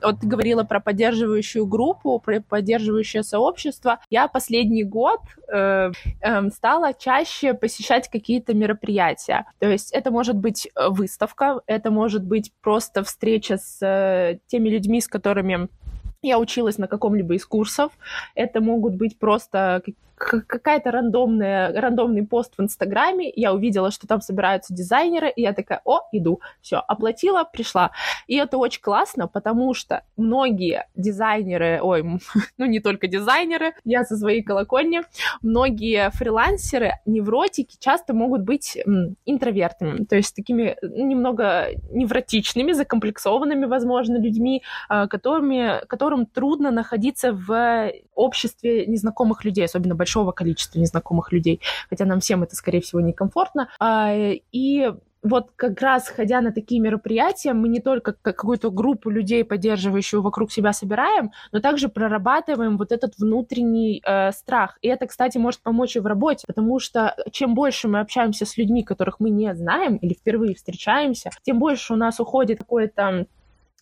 вот 0.04 0.20
ты 0.20 0.28
говорила 0.28 0.64
про 0.64 0.80
поддерживающую 0.80 1.66
группу, 1.66 2.20
про 2.20 2.42
поддерживающее 2.42 3.24
сообщество, 3.24 4.00
я 4.10 4.28
последний 4.28 4.84
год 4.84 5.22
э, 5.52 5.92
э, 6.22 6.50
стала 6.50 6.94
чаще 6.94 7.54
посещать 7.54 8.10
какие-то 8.10 8.54
мероприятия, 8.54 9.46
то 9.60 9.68
есть 9.68 9.92
это 9.94 10.12
может 10.12 10.36
быть 10.36 10.68
э, 10.76 10.90
выставка, 10.90 11.62
это 11.66 11.92
может 11.92 12.24
быть 12.24 12.52
просто 12.62 13.04
встреча 13.04 13.58
с 13.58 13.78
э, 13.82 14.40
теми 14.48 14.70
людьми, 14.70 15.00
с 15.00 15.08
которыми 15.08 15.29
я 16.22 16.40
училась 16.40 16.78
на 16.78 16.88
каком-либо 16.88 17.36
из 17.36 17.46
курсов. 17.46 17.92
Это 18.36 18.62
могут 18.62 18.96
быть 18.96 19.18
просто 19.18 19.82
какая-то 20.20 20.92
рандомная, 20.92 21.72
рандомный 21.80 22.26
пост 22.26 22.54
в 22.58 22.62
Инстаграме, 22.62 23.32
я 23.36 23.54
увидела, 23.54 23.90
что 23.90 24.06
там 24.06 24.22
собираются 24.22 24.74
дизайнеры, 24.74 25.30
и 25.30 25.42
я 25.42 25.54
такая, 25.54 25.82
о, 25.86 26.02
иду, 26.12 26.42
все, 26.62 26.78
оплатила, 26.88 27.44
пришла. 27.46 27.92
И 28.28 28.36
это 28.36 28.58
очень 28.58 28.82
классно, 28.82 29.28
потому 29.28 29.74
что 29.74 30.04
многие 30.18 30.88
дизайнеры, 30.96 31.80
ой, 31.82 32.04
ну 32.58 32.66
не 32.66 32.80
только 32.80 33.08
дизайнеры, 33.08 33.74
я 33.86 34.04
со 34.04 34.18
своей 34.18 34.44
колокольни, 34.44 35.02
многие 35.42 36.10
фрилансеры, 36.12 37.00
невротики 37.06 37.78
часто 37.80 38.14
могут 38.14 38.42
быть 38.42 38.78
интровертами, 39.26 40.04
то 40.04 40.16
есть 40.16 40.36
такими 40.36 40.76
немного 40.82 41.70
невротичными, 41.92 42.74
закомплексованными, 42.74 43.66
возможно, 43.66 44.18
людьми, 44.18 44.64
а, 44.90 45.08
которыми, 45.08 45.86
которым 45.88 46.26
трудно 46.26 46.72
находиться 46.72 47.32
в 47.32 47.92
обществе 48.16 48.86
незнакомых 48.86 49.46
людей, 49.46 49.66
особенно 49.66 49.96
большого 50.10 50.32
количества 50.32 50.80
незнакомых 50.80 51.32
людей, 51.32 51.62
хотя 51.90 52.06
нам 52.06 52.20
всем 52.20 52.44
это, 52.44 52.56
скорее 52.56 52.82
всего, 52.82 53.00
некомфортно. 53.00 53.70
А, 53.80 54.12
и 54.52 54.92
вот 55.22 55.50
как 55.56 55.82
раз 55.82 56.08
ходя 56.08 56.42
на 56.42 56.52
такие 56.52 56.82
мероприятия, 56.82 57.54
мы 57.54 57.68
не 57.68 57.80
только 57.80 58.14
какую-то 58.14 58.72
группу 58.72 59.10
людей, 59.10 59.44
поддерживающую 59.44 60.22
вокруг 60.22 60.52
себя, 60.52 60.74
собираем, 60.74 61.32
но 61.52 61.60
также 61.60 61.90
прорабатываем 61.90 62.78
вот 62.78 62.92
этот 62.92 63.18
внутренний 63.18 64.02
э, 64.04 64.32
страх. 64.32 64.78
И 64.82 64.88
это, 64.88 65.08
кстати, 65.08 65.38
может 65.38 65.62
помочь 65.62 65.96
и 65.96 66.00
в 66.00 66.06
работе, 66.06 66.48
потому 66.48 66.80
что 66.80 67.16
чем 67.32 67.54
больше 67.54 67.88
мы 67.88 68.00
общаемся 68.00 68.46
с 68.46 68.58
людьми, 68.58 68.84
которых 68.84 69.20
мы 69.20 69.30
не 69.30 69.54
знаем 69.54 69.98
или 69.98 70.14
впервые 70.14 70.56
встречаемся, 70.56 71.30
тем 71.44 71.60
больше 71.60 71.94
у 71.94 71.98
нас 71.98 72.20
уходит 72.20 72.60
какое-то 72.60 73.28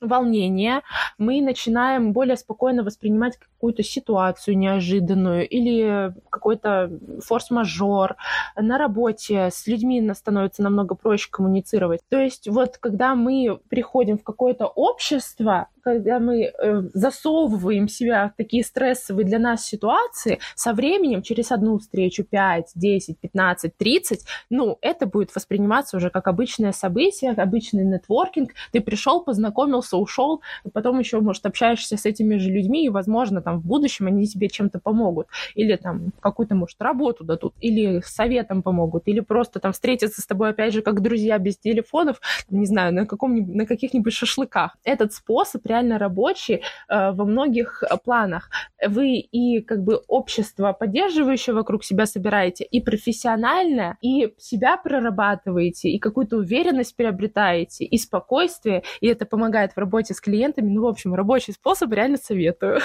волнение, 0.02 0.82
мы 1.18 1.42
начинаем 1.42 2.14
более 2.14 2.38
спокойно 2.38 2.84
воспринимать 2.84 3.38
какую-то 3.38 3.84
ситуацию 3.84 4.58
неожиданную 4.58 5.48
или 5.48 6.14
какой-то 6.30 6.92
форс-мажор 7.24 8.16
на 8.56 8.78
работе 8.78 9.50
с 9.52 9.68
людьми 9.68 10.08
становится 10.14 10.64
намного 10.64 10.96
проще 10.96 11.30
коммуницировать. 11.32 12.02
То 12.10 12.20
есть 12.20 12.48
вот 12.48 12.78
когда 12.78 13.16
мы 13.16 13.60
приходим 13.70 14.18
в 14.18 14.24
какое-то 14.24 14.68
общество, 14.68 15.68
когда 15.88 16.20
мы 16.20 16.44
э, 16.44 16.82
засовываем 16.94 17.88
себя 17.88 18.34
в 18.34 18.36
такие 18.36 18.62
стрессовые 18.66 19.26
для 19.26 19.40
нас 19.40 19.66
ситуации, 19.66 20.40
со 20.54 20.74
временем, 20.74 21.22
через 21.22 21.50
одну 21.50 21.78
встречу, 21.78 22.26
5, 22.26 22.72
10, 22.76 23.18
15, 23.18 23.78
30, 23.78 24.26
ну, 24.50 24.78
это 24.82 25.06
будет 25.06 25.34
восприниматься 25.34 25.96
уже 25.96 26.10
как 26.10 26.28
обычное 26.28 26.74
событие, 26.74 27.32
обычный 27.32 27.86
нетворкинг. 27.86 28.52
Ты 28.74 28.82
пришел, 28.82 29.24
познакомился, 29.24 29.96
ушел, 29.96 30.42
потом 30.74 31.00
еще, 31.00 31.22
может, 31.22 31.46
общаешься 31.46 31.96
с 31.96 32.06
этими 32.06 32.36
же 32.36 32.50
людьми, 32.50 32.86
и, 32.86 32.90
возможно, 32.90 33.42
там 33.42 33.60
в 33.62 33.66
будущем 33.66 34.08
они 34.08 34.28
тебе 34.28 34.50
чем-то 34.50 34.80
помогут. 34.80 35.28
Или 35.56 35.78
там 35.78 36.12
какую-то, 36.20 36.54
может, 36.54 36.82
работу 36.82 37.24
дадут, 37.24 37.54
или 37.62 38.02
советом 38.06 38.62
помогут, 38.62 39.04
или 39.06 39.22
просто 39.22 39.62
там 39.62 39.72
встретиться 39.72 40.22
с 40.22 40.26
тобой, 40.26 40.50
опять 40.50 40.74
же, 40.74 40.82
как 40.82 41.02
друзья 41.02 41.38
без 41.38 41.58
телефонов, 41.58 42.20
не 42.50 42.66
знаю, 42.66 42.94
на, 42.94 43.06
каком 43.06 43.38
на 43.56 43.66
каких-нибудь 43.66 44.12
шашлыках. 44.12 44.76
Этот 44.84 45.14
способ 45.14 45.66
реально 45.66 45.77
реально 45.78 46.00
рабочий 46.00 46.56
э, 46.90 47.12
во 47.12 47.26
многих 47.26 47.84
э, 47.84 47.98
планах. 48.04 48.50
Вы 48.86 49.18
и 49.18 49.62
как 49.62 49.84
бы 49.84 50.02
общество, 50.08 50.74
поддерживающее 50.74 51.54
вокруг 51.54 51.84
себя 51.84 52.06
собираете, 52.06 52.64
и 52.64 52.82
профессиональное, 52.82 53.98
и 54.02 54.34
себя 54.38 54.78
прорабатываете, 54.78 55.90
и 55.90 56.00
какую-то 56.00 56.38
уверенность 56.38 56.96
приобретаете, 56.96 57.86
и 57.86 57.98
спокойствие, 57.98 58.84
и 59.02 59.08
это 59.08 59.26
помогает 59.26 59.74
в 59.74 59.78
работе 59.78 60.14
с 60.14 60.22
клиентами. 60.22 60.70
Ну, 60.70 60.82
в 60.82 60.88
общем, 60.88 61.14
рабочий 61.14 61.54
способ 61.54 61.92
реально 61.92 62.18
советую. 62.18 62.80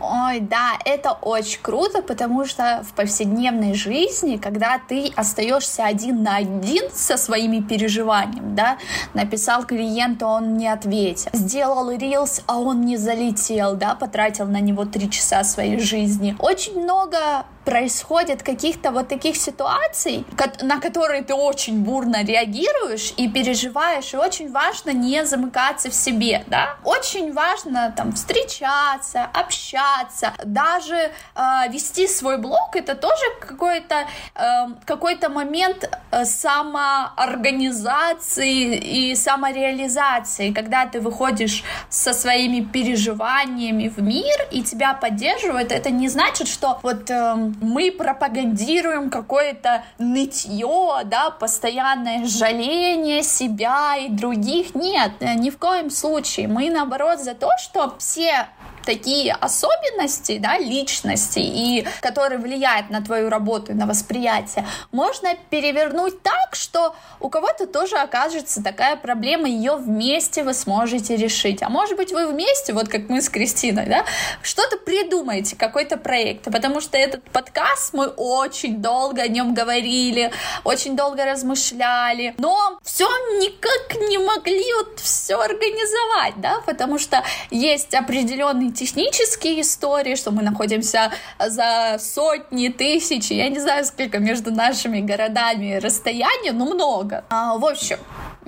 Ой, 0.00 0.40
да, 0.40 0.78
это 0.84 1.12
очень 1.12 1.60
круто, 1.60 2.02
потому 2.02 2.44
что 2.44 2.82
в 2.88 2.94
повседневной 2.94 3.74
жизни, 3.74 4.36
когда 4.36 4.78
ты 4.78 5.12
остаешься 5.16 5.84
один 5.84 6.22
на 6.22 6.36
один 6.36 6.90
со 6.92 7.16
своими 7.16 7.60
переживаниями, 7.60 8.54
да, 8.54 8.78
написал 9.14 9.64
клиенту, 9.64 10.26
он 10.26 10.56
не 10.56 10.68
ответил, 10.68 11.30
сделал 11.32 11.90
рилс, 11.90 12.42
а 12.46 12.58
он 12.58 12.82
не 12.82 12.96
залетел, 12.96 13.74
да, 13.74 13.94
потратил 13.94 14.46
на 14.46 14.60
него 14.60 14.84
три 14.84 15.10
часа 15.10 15.44
своей 15.44 15.78
жизни. 15.78 16.36
Очень 16.38 16.80
много 16.82 17.44
происходит 17.68 18.42
каких-то 18.42 18.90
вот 18.92 19.08
таких 19.08 19.36
ситуаций, 19.36 20.24
на 20.62 20.80
которые 20.80 21.22
ты 21.22 21.34
очень 21.34 21.84
бурно 21.84 22.24
реагируешь 22.24 23.12
и 23.18 23.28
переживаешь, 23.28 24.14
и 24.14 24.16
очень 24.16 24.50
важно 24.50 24.92
не 24.92 25.26
замыкаться 25.26 25.90
в 25.90 25.94
себе, 25.94 26.44
да. 26.46 26.76
Очень 26.82 27.34
важно 27.34 27.92
там 27.94 28.12
встречаться, 28.12 29.28
общаться, 29.34 30.32
даже 30.44 30.94
э, 30.94 31.10
вести 31.68 32.08
свой 32.08 32.38
блог, 32.38 32.74
это 32.74 32.94
тоже 32.94 33.22
какой-то 33.38 34.06
э, 34.34 34.68
какой-то 34.86 35.28
момент 35.28 35.90
э, 36.10 36.24
самоорганизации 36.24 38.76
и 38.76 39.14
самореализации, 39.14 40.54
когда 40.54 40.86
ты 40.86 41.00
выходишь 41.00 41.62
со 41.90 42.14
своими 42.14 42.64
переживаниями 42.64 43.88
в 43.88 44.00
мир 44.00 44.48
и 44.50 44.62
тебя 44.62 44.94
поддерживают, 44.94 45.70
это 45.70 45.90
не 45.90 46.08
значит, 46.08 46.48
что 46.48 46.78
вот 46.82 47.10
э, 47.10 47.52
мы 47.60 47.90
пропагандируем 47.90 49.10
какое-то 49.10 49.84
нытье, 49.98 51.02
да, 51.04 51.30
постоянное 51.30 52.24
жаление 52.26 53.22
себя 53.22 53.96
и 53.96 54.08
других. 54.08 54.74
Нет, 54.74 55.12
ни 55.20 55.50
в 55.50 55.58
коем 55.58 55.90
случае. 55.90 56.48
Мы, 56.48 56.70
наоборот, 56.70 57.20
за 57.20 57.34
то, 57.34 57.50
что 57.58 57.96
все 57.98 58.48
такие 58.88 59.34
особенности, 59.34 60.38
да, 60.38 60.56
личности, 60.56 61.40
и 61.40 61.86
которые 62.00 62.38
влияют 62.38 62.88
на 62.88 63.02
твою 63.02 63.28
работу 63.28 63.72
и 63.72 63.74
на 63.74 63.86
восприятие, 63.86 64.64
можно 64.92 65.34
перевернуть 65.50 66.22
так, 66.22 66.54
что 66.54 66.96
у 67.20 67.28
кого-то 67.28 67.66
тоже 67.66 67.96
окажется 67.96 68.64
такая 68.64 68.96
проблема, 68.96 69.46
ее 69.46 69.76
вместе 69.76 70.42
вы 70.42 70.54
сможете 70.54 71.16
решить. 71.16 71.62
А 71.62 71.68
может 71.68 71.98
быть, 71.98 72.12
вы 72.12 72.28
вместе, 72.28 72.72
вот 72.72 72.88
как 72.88 73.10
мы 73.10 73.20
с 73.20 73.28
Кристиной, 73.28 73.84
да, 73.84 74.06
что-то 74.42 74.78
придумаете, 74.78 75.54
какой-то 75.54 75.98
проект. 75.98 76.44
Потому 76.44 76.80
что 76.80 76.96
этот 76.96 77.22
подкаст 77.30 77.92
мы 77.92 78.06
очень 78.06 78.80
долго 78.80 79.20
о 79.20 79.28
нем 79.28 79.52
говорили, 79.52 80.32
очень 80.64 80.96
долго 80.96 81.26
размышляли, 81.26 82.34
но 82.38 82.78
все 82.82 83.06
никак 83.38 84.00
не 84.08 84.16
могли 84.16 84.72
вот 84.78 84.98
все 84.98 85.34
организовать, 85.38 86.40
да, 86.40 86.62
потому 86.64 86.98
что 86.98 87.22
есть 87.50 87.94
определенный 87.94 88.77
технические 88.78 89.60
истории, 89.60 90.14
что 90.14 90.30
мы 90.30 90.42
находимся 90.42 91.10
за 91.38 91.98
сотни 91.98 92.68
тысяч, 92.68 93.30
я 93.30 93.48
не 93.48 93.58
знаю, 93.58 93.84
сколько 93.84 94.18
между 94.18 94.52
нашими 94.52 95.00
городами 95.00 95.74
расстояние, 95.74 96.52
но 96.52 96.64
много. 96.64 97.24
А, 97.28 97.58
в 97.58 97.64
общем, 97.64 97.98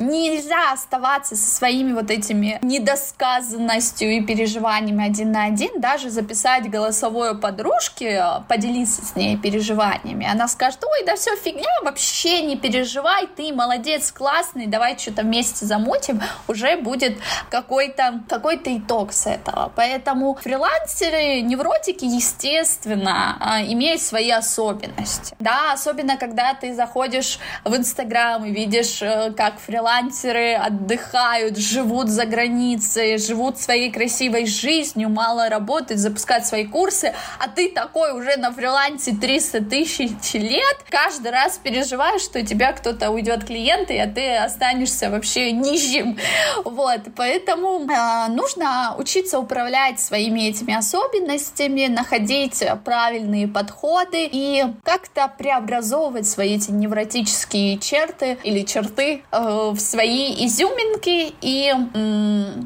нельзя 0.00 0.72
оставаться 0.72 1.36
со 1.36 1.56
своими 1.56 1.92
вот 1.92 2.10
этими 2.10 2.58
недосказанностью 2.62 4.10
и 4.10 4.22
переживаниями 4.22 5.06
один 5.06 5.32
на 5.32 5.44
один, 5.44 5.80
даже 5.80 6.10
записать 6.10 6.68
голосовое 6.70 7.34
подружке, 7.34 8.24
поделиться 8.48 9.04
с 9.04 9.14
ней 9.14 9.36
переживаниями. 9.36 10.26
Она 10.26 10.48
скажет, 10.48 10.82
ой, 10.82 11.04
да 11.04 11.16
все 11.16 11.36
фигня, 11.36 11.68
вообще 11.82 12.42
не 12.42 12.56
переживай, 12.56 13.26
ты 13.26 13.52
молодец, 13.52 14.10
классный, 14.10 14.66
давай 14.66 14.98
что-то 14.98 15.22
вместе 15.22 15.66
замутим, 15.66 16.22
уже 16.48 16.76
будет 16.76 17.18
какой-то 17.50 18.20
какой 18.28 18.56
итог 18.64 19.12
с 19.12 19.26
этого. 19.26 19.70
Поэтому 19.76 20.34
фрилансеры, 20.34 21.40
невротики, 21.42 22.04
естественно, 22.04 23.36
а, 23.40 23.62
имеют 23.62 24.00
свои 24.00 24.30
особенности. 24.30 25.34
Да, 25.38 25.72
особенно 25.72 26.16
когда 26.16 26.54
ты 26.54 26.74
заходишь 26.74 27.38
в 27.64 27.74
Инстаграм 27.74 28.44
и 28.44 28.50
видишь, 28.50 29.02
э, 29.02 29.32
как 29.36 29.58
фрилансеры 29.58 29.89
фрилансеры 29.90 30.54
отдыхают, 30.54 31.58
живут 31.58 32.08
за 32.08 32.24
границей, 32.24 33.18
живут 33.18 33.58
своей 33.58 33.90
красивой 33.90 34.46
жизнью, 34.46 35.08
мало 35.08 35.48
работают, 35.48 36.00
запускают 36.00 36.46
свои 36.46 36.64
курсы, 36.64 37.12
а 37.40 37.48
ты 37.48 37.70
такой 37.70 38.12
уже 38.12 38.36
на 38.36 38.52
фрилансе 38.52 39.16
300 39.20 39.64
тысяч 39.64 40.34
лет, 40.34 40.76
каждый 40.88 41.32
раз 41.32 41.58
переживаешь, 41.58 42.22
что 42.22 42.38
у 42.38 42.42
тебя 42.42 42.72
кто-то 42.72 43.10
уйдет 43.10 43.44
клиенты, 43.44 43.98
а 43.98 44.06
ты 44.06 44.36
останешься 44.36 45.10
вообще 45.10 45.50
нищим. 45.52 46.16
Вот, 46.64 47.00
поэтому 47.16 47.86
э, 47.90 48.28
нужно 48.28 48.94
учиться 48.96 49.38
управлять 49.38 49.98
своими 49.98 50.48
этими 50.48 50.74
особенностями, 50.74 51.86
находить 51.86 52.62
правильные 52.84 53.48
подходы 53.48 54.28
и 54.30 54.64
как-то 54.84 55.32
преобразовывать 55.36 56.28
свои 56.28 56.56
эти 56.56 56.70
невротические 56.70 57.78
черты 57.78 58.38
или 58.42 58.62
черты 58.62 59.22
э, 59.30 59.70
в 59.72 59.79
свои 59.80 60.46
изюминки 60.46 61.34
и 61.40 61.74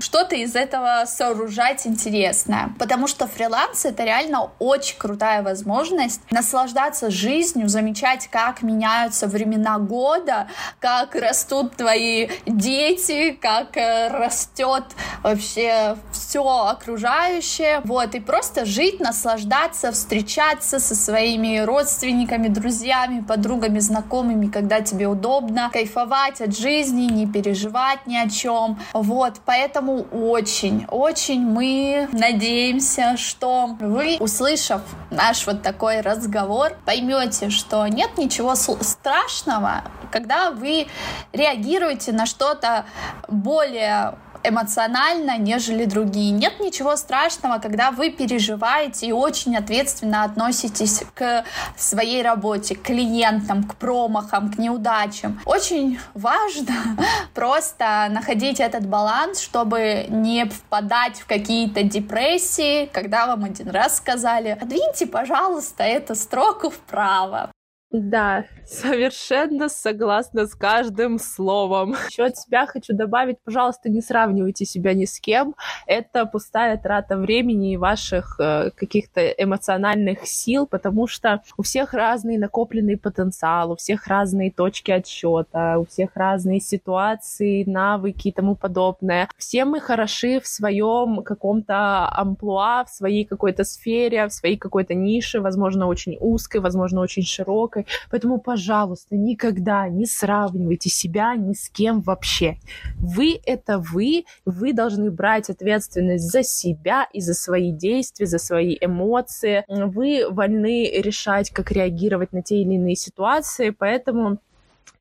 что-то 0.00 0.36
из 0.36 0.54
этого 0.54 1.04
сооружать 1.06 1.86
интересное. 1.86 2.74
Потому 2.78 3.06
что 3.06 3.26
фриланс— 3.26 3.84
это 3.86 4.04
реально 4.04 4.50
очень 4.58 4.98
крутая 4.98 5.42
возможность 5.42 6.20
наслаждаться 6.30 7.10
жизнью, 7.10 7.68
замечать, 7.68 8.28
как 8.28 8.62
меняются 8.62 9.26
времена 9.26 9.78
года, 9.78 10.48
как 10.80 11.14
растут 11.14 11.76
твои 11.76 12.28
дети, 12.46 13.32
как 13.32 13.76
э, 13.76 14.08
растет 14.08 14.84
вообще 15.22 15.96
все 16.12 16.44
окружающее. 16.44 17.80
Вот, 17.84 18.14
и 18.14 18.20
просто 18.20 18.64
жить, 18.64 19.00
наслаждаться, 19.00 19.92
встречаться 19.92 20.78
со 20.78 20.94
своими 20.94 21.58
родственниками, 21.58 22.48
друзьями, 22.48 23.20
подругами, 23.20 23.78
знакомыми, 23.78 24.48
когда 24.48 24.80
тебе 24.80 25.06
удобно, 25.06 25.70
кайфовать 25.72 26.40
от 26.40 26.56
жизни, 26.56 26.93
не 27.02 27.26
переживать 27.26 28.06
ни 28.06 28.16
о 28.16 28.28
чем. 28.28 28.78
Вот, 28.92 29.40
поэтому 29.44 30.06
очень, 30.12 30.86
очень 30.90 31.40
мы 31.40 32.08
надеемся, 32.12 33.16
что 33.16 33.76
вы, 33.80 34.16
услышав 34.20 34.82
наш 35.10 35.46
вот 35.46 35.62
такой 35.62 36.00
разговор, 36.00 36.72
поймете, 36.84 37.50
что 37.50 37.86
нет 37.86 38.16
ничего 38.18 38.54
страшного, 38.54 39.84
когда 40.10 40.50
вы 40.50 40.86
реагируете 41.32 42.12
на 42.12 42.26
что-то 42.26 42.84
более 43.28 44.14
эмоционально, 44.44 45.38
нежели 45.38 45.84
другие. 45.84 46.30
Нет 46.30 46.60
ничего 46.60 46.96
страшного, 46.96 47.58
когда 47.58 47.90
вы 47.90 48.10
переживаете 48.10 49.06
и 49.06 49.12
очень 49.12 49.56
ответственно 49.56 50.24
относитесь 50.24 51.02
к 51.14 51.44
своей 51.76 52.22
работе, 52.22 52.74
к 52.74 52.82
клиентам, 52.82 53.64
к 53.64 53.76
промахам, 53.76 54.52
к 54.52 54.58
неудачам. 54.58 55.40
Очень 55.46 55.98
важно 56.14 56.74
просто 57.34 58.08
находить 58.10 58.60
этот 58.60 58.86
баланс, 58.86 59.40
чтобы 59.40 60.06
не 60.08 60.44
впадать 60.44 61.18
в 61.18 61.26
какие-то 61.26 61.82
депрессии, 61.82 62.86
когда 62.86 63.26
вам 63.26 63.44
один 63.44 63.70
раз 63.70 63.96
сказали, 63.96 64.56
подвиньте, 64.60 65.06
пожалуйста, 65.06 65.82
эту 65.82 66.14
строку 66.14 66.70
вправо. 66.70 67.50
Да, 67.96 68.44
совершенно 68.66 69.68
согласна 69.68 70.48
с 70.48 70.54
каждым 70.56 71.20
словом. 71.20 71.94
Еще 72.10 72.24
от 72.24 72.36
себя 72.36 72.66
хочу 72.66 72.92
добавить, 72.92 73.38
пожалуйста, 73.44 73.88
не 73.88 74.00
сравнивайте 74.00 74.64
себя 74.64 74.94
ни 74.94 75.04
с 75.04 75.20
кем. 75.20 75.54
Это 75.86 76.26
пустая 76.26 76.76
трата 76.76 77.16
времени 77.16 77.74
и 77.74 77.76
ваших 77.76 78.40
э, 78.40 78.70
каких-то 78.74 79.20
эмоциональных 79.20 80.26
сил, 80.26 80.66
потому 80.66 81.06
что 81.06 81.42
у 81.56 81.62
всех 81.62 81.94
разный 81.94 82.36
накопленный 82.36 82.96
потенциал, 82.96 83.70
у 83.70 83.76
всех 83.76 84.08
разные 84.08 84.50
точки 84.50 84.90
отсчета, 84.90 85.78
у 85.78 85.84
всех 85.84 86.16
разные 86.16 86.58
ситуации, 86.58 87.62
навыки 87.62 88.26
и 88.26 88.32
тому 88.32 88.56
подобное. 88.56 89.28
Все 89.38 89.64
мы 89.64 89.78
хороши 89.78 90.40
в 90.40 90.48
своем 90.48 91.22
каком-то 91.22 92.08
амплуа, 92.08 92.84
в 92.86 92.90
своей 92.90 93.24
какой-то 93.24 93.62
сфере, 93.62 94.26
в 94.26 94.32
своей 94.32 94.56
какой-то 94.56 94.94
нише, 94.94 95.40
возможно, 95.40 95.86
очень 95.86 96.16
узкой, 96.18 96.60
возможно, 96.60 97.00
очень 97.00 97.22
широкой 97.22 97.83
Поэтому, 98.10 98.38
пожалуйста, 98.38 99.16
никогда 99.16 99.88
не 99.88 100.06
сравнивайте 100.06 100.90
себя 100.90 101.34
ни 101.36 101.52
с 101.52 101.68
кем 101.68 102.00
вообще. 102.00 102.58
Вы— 102.98 103.40
это 103.46 103.78
вы, 103.78 104.24
вы 104.44 104.72
должны 104.72 105.10
брать 105.10 105.50
ответственность 105.50 106.30
за 106.30 106.42
себя 106.42 107.06
и 107.12 107.20
за 107.20 107.34
свои 107.34 107.72
действия, 107.72 108.26
за 108.26 108.38
свои 108.38 108.76
эмоции. 108.80 109.64
Вы 109.68 110.26
вольны 110.28 110.90
решать, 111.00 111.50
как 111.50 111.70
реагировать 111.72 112.32
на 112.32 112.42
те 112.42 112.62
или 112.62 112.74
иные 112.74 112.96
ситуации, 112.96 113.70
поэтому 113.70 114.38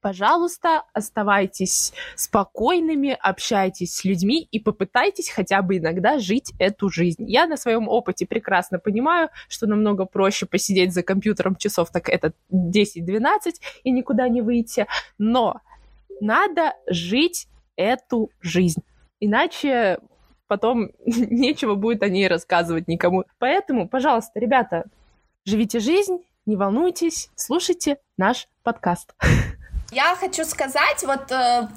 пожалуйста, 0.04 0.84
оставайтесь 0.92 1.94
спокойными, 2.16 3.18
общайтесь 3.22 3.96
с 3.96 4.04
людьми 4.04 4.46
и 4.52 4.60
попытайтесь 4.60 5.30
хотя 5.30 5.62
бы 5.62 5.78
иногда 5.78 6.20
жить 6.20 6.52
эту 6.60 6.90
жизнь. 6.90 7.24
Я 7.32 7.48
на 7.48 7.56
своем 7.56 7.88
опыте 7.88 8.28
прекрасно 8.28 8.80
понимаю, 8.80 9.30
что 9.48 9.66
намного 9.66 10.06
проще 10.06 10.46
посидеть 10.46 10.94
за 10.94 11.04
компьютером 11.04 11.56
часов, 11.56 11.90
так 11.90 12.10
это 12.10 12.34
10-12 12.52 13.54
и 13.86 13.92
никуда 13.92 14.28
не 14.28 14.42
выйти, 14.42 14.88
но 15.18 15.62
надо 16.20 16.74
жить 16.86 17.48
эту 17.78 18.30
жизнь. 18.42 18.84
Иначе 19.22 20.00
потом 20.48 20.90
нечего 21.06 21.76
будет 21.76 22.04
о 22.04 22.10
ней 22.10 22.28
рассказывать 22.28 22.90
никому. 22.90 23.24
Поэтому, 23.40 23.88
пожалуйста, 23.88 24.38
ребята, 24.38 24.84
живите 25.46 25.80
жизнь, 25.80 26.18
не 26.46 26.58
волнуйтесь, 26.58 27.30
слушайте 27.36 28.00
наш 28.18 28.50
подкаст. 28.64 29.16
Я 29.94 30.16
хочу 30.20 30.44
сказать, 30.44 31.04
вот 31.04 31.32
э, 31.32 31.68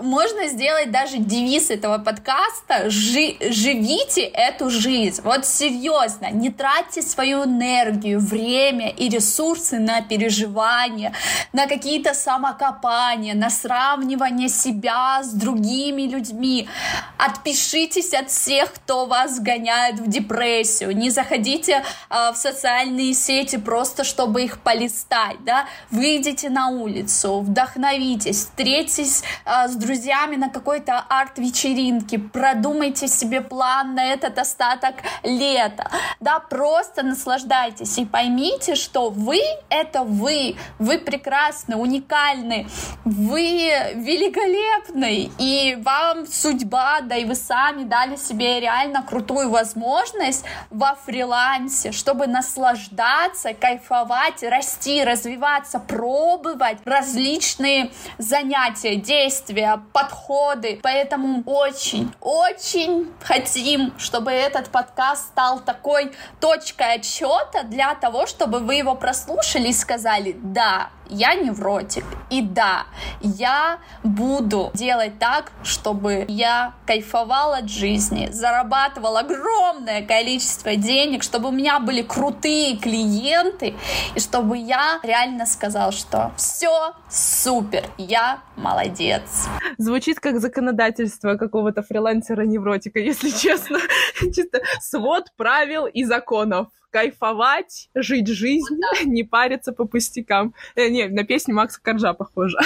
можно 0.00 0.48
сделать 0.48 0.90
даже 0.90 1.18
девиз 1.18 1.70
этого 1.70 1.98
подкаста 1.98 2.90
«Жи 2.90 3.36
«Живите 3.40 4.22
эту 4.22 4.68
жизнь». 4.68 5.22
Вот 5.22 5.46
серьезно, 5.46 6.32
не 6.32 6.50
тратьте 6.50 7.02
свою 7.02 7.44
энергию, 7.44 8.18
время 8.18 8.88
и 8.88 9.08
ресурсы 9.08 9.78
на 9.78 10.00
переживания, 10.02 11.12
на 11.52 11.68
какие-то 11.68 12.14
самокопания, 12.14 13.34
на 13.34 13.48
сравнивание 13.48 14.48
себя 14.48 15.22
с 15.22 15.32
другими 15.32 16.02
людьми. 16.02 16.68
Отпишитесь 17.16 18.12
от 18.12 18.28
всех, 18.30 18.72
кто 18.72 19.06
вас 19.06 19.38
гоняет 19.38 20.00
в 20.00 20.08
депрессию. 20.08 20.96
Не 20.96 21.10
заходите 21.10 21.84
э, 22.10 22.32
в 22.32 22.36
социальные 22.36 23.14
сети 23.14 23.56
просто, 23.56 24.02
чтобы 24.02 24.42
их 24.42 24.58
полистать. 24.58 25.44
Да? 25.44 25.66
Выйдите 25.92 26.50
на 26.50 26.68
улицу, 26.68 27.51
вдохновитесь, 27.52 28.38
встретитесь 28.38 29.22
э, 29.44 29.68
с 29.68 29.76
друзьями 29.76 30.36
на 30.36 30.48
какой-то 30.48 31.04
арт-вечеринке, 31.08 32.18
продумайте 32.18 33.08
себе 33.08 33.42
план 33.42 33.94
на 33.94 34.12
этот 34.12 34.38
остаток 34.38 34.94
лета, 35.22 35.90
да, 36.20 36.40
просто 36.40 37.02
наслаждайтесь 37.02 37.98
и 37.98 38.06
поймите, 38.06 38.74
что 38.74 39.10
вы— 39.10 39.40
это 39.68 40.02
вы, 40.02 40.56
вы 40.78 40.98
прекрасны, 40.98 41.76
уникальны, 41.76 42.66
вы 43.04 43.70
великолепны, 43.94 45.30
и 45.38 45.76
вам 45.82 46.26
судьба, 46.26 47.00
да 47.02 47.16
и 47.16 47.24
вы 47.26 47.34
сами 47.34 47.84
дали 47.84 48.16
себе 48.16 48.60
реально 48.60 49.02
крутую 49.02 49.50
возможность 49.50 50.44
во 50.70 50.94
фрилансе, 50.94 51.92
чтобы 51.92 52.26
наслаждаться, 52.26 53.52
кайфовать, 53.52 54.42
расти, 54.42 55.04
развиваться, 55.04 55.78
пробовать 55.78 56.78
различные 56.84 57.41
различные 57.42 57.90
занятия, 58.18 58.96
действия, 58.96 59.82
подходы. 59.92 60.78
Поэтому 60.82 61.42
очень, 61.44 62.12
очень 62.20 63.12
хотим, 63.20 63.92
чтобы 63.98 64.30
этот 64.30 64.68
подкаст 64.68 65.28
стал 65.28 65.60
такой 65.60 66.12
точкой 66.40 66.94
отсчета 66.94 67.64
для 67.64 67.94
того, 67.94 68.26
чтобы 68.26 68.60
вы 68.60 68.76
его 68.76 68.94
прослушали 68.94 69.68
и 69.68 69.72
сказали, 69.72 70.36
да, 70.40 70.90
я 71.12 71.34
невротик. 71.34 72.04
И 72.30 72.42
да, 72.42 72.86
я 73.20 73.78
буду 74.02 74.70
делать 74.74 75.18
так, 75.18 75.52
чтобы 75.62 76.24
я 76.28 76.74
кайфовала 76.86 77.58
от 77.58 77.68
жизни, 77.68 78.28
зарабатывала 78.32 79.20
огромное 79.20 80.04
количество 80.06 80.76
денег, 80.76 81.22
чтобы 81.22 81.48
у 81.48 81.52
меня 81.52 81.78
были 81.78 82.02
крутые 82.02 82.76
клиенты, 82.76 83.74
и 84.14 84.20
чтобы 84.20 84.58
я 84.58 85.00
реально 85.02 85.46
сказал, 85.46 85.92
что 85.92 86.32
все 86.36 86.94
супер, 87.10 87.84
я 87.98 88.40
молодец. 88.56 89.46
Звучит 89.78 90.20
как 90.20 90.40
законодательство 90.40 91.36
какого-то 91.36 91.82
фрилансера-невротика, 91.82 92.98
если 92.98 93.30
честно. 93.38 93.78
Чисто 94.20 94.60
свод 94.80 95.26
правил 95.36 95.86
и 95.86 96.04
законов 96.04 96.68
кайфовать, 96.92 97.88
жить 97.94 98.28
жизнь, 98.28 98.76
да. 98.78 99.04
не 99.04 99.24
париться 99.24 99.72
по 99.72 99.86
пустякам. 99.86 100.54
Э, 100.76 100.88
не, 100.88 101.08
на 101.08 101.24
песню 101.24 101.54
Макса 101.54 101.80
Коржа 101.82 102.12
похоже. 102.12 102.58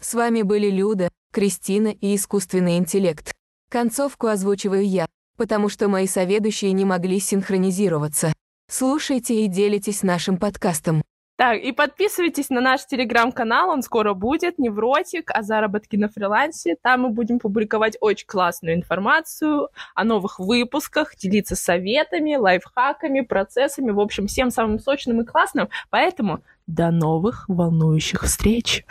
С 0.00 0.14
вами 0.14 0.42
были 0.42 0.70
Люда, 0.70 1.08
Кристина 1.32 1.88
и 1.88 2.14
искусственный 2.14 2.78
интеллект. 2.78 3.32
Концовку 3.70 4.28
озвучиваю 4.28 4.86
я, 4.86 5.06
потому 5.36 5.68
что 5.68 5.88
мои 5.88 6.06
соведущие 6.06 6.72
не 6.72 6.84
могли 6.84 7.18
синхронизироваться. 7.18 8.32
Слушайте 8.70 9.44
и 9.44 9.48
делитесь 9.48 10.02
нашим 10.02 10.38
подкастом. 10.38 11.02
Так, 11.36 11.58
и 11.58 11.72
подписывайтесь 11.72 12.48
на 12.48 12.60
наш 12.60 12.86
телеграм-канал, 12.86 13.70
он 13.70 13.82
скоро 13.82 14.14
будет, 14.14 14.58
Невротик, 14.58 15.32
о 15.32 15.42
заработке 15.42 15.98
на 15.98 16.08
фрилансе. 16.08 16.76
Там 16.80 17.02
мы 17.02 17.08
будем 17.08 17.40
публиковать 17.40 17.96
очень 18.00 18.28
классную 18.28 18.76
информацию 18.76 19.68
о 19.96 20.04
новых 20.04 20.38
выпусках, 20.38 21.16
делиться 21.16 21.56
советами, 21.56 22.36
лайфхаками, 22.36 23.22
процессами, 23.22 23.90
в 23.90 23.98
общем, 23.98 24.28
всем 24.28 24.50
самым 24.50 24.78
сочным 24.78 25.22
и 25.22 25.24
классным. 25.24 25.68
Поэтому 25.90 26.38
до 26.68 26.92
новых 26.92 27.46
волнующих 27.48 28.22
встреч! 28.22 28.84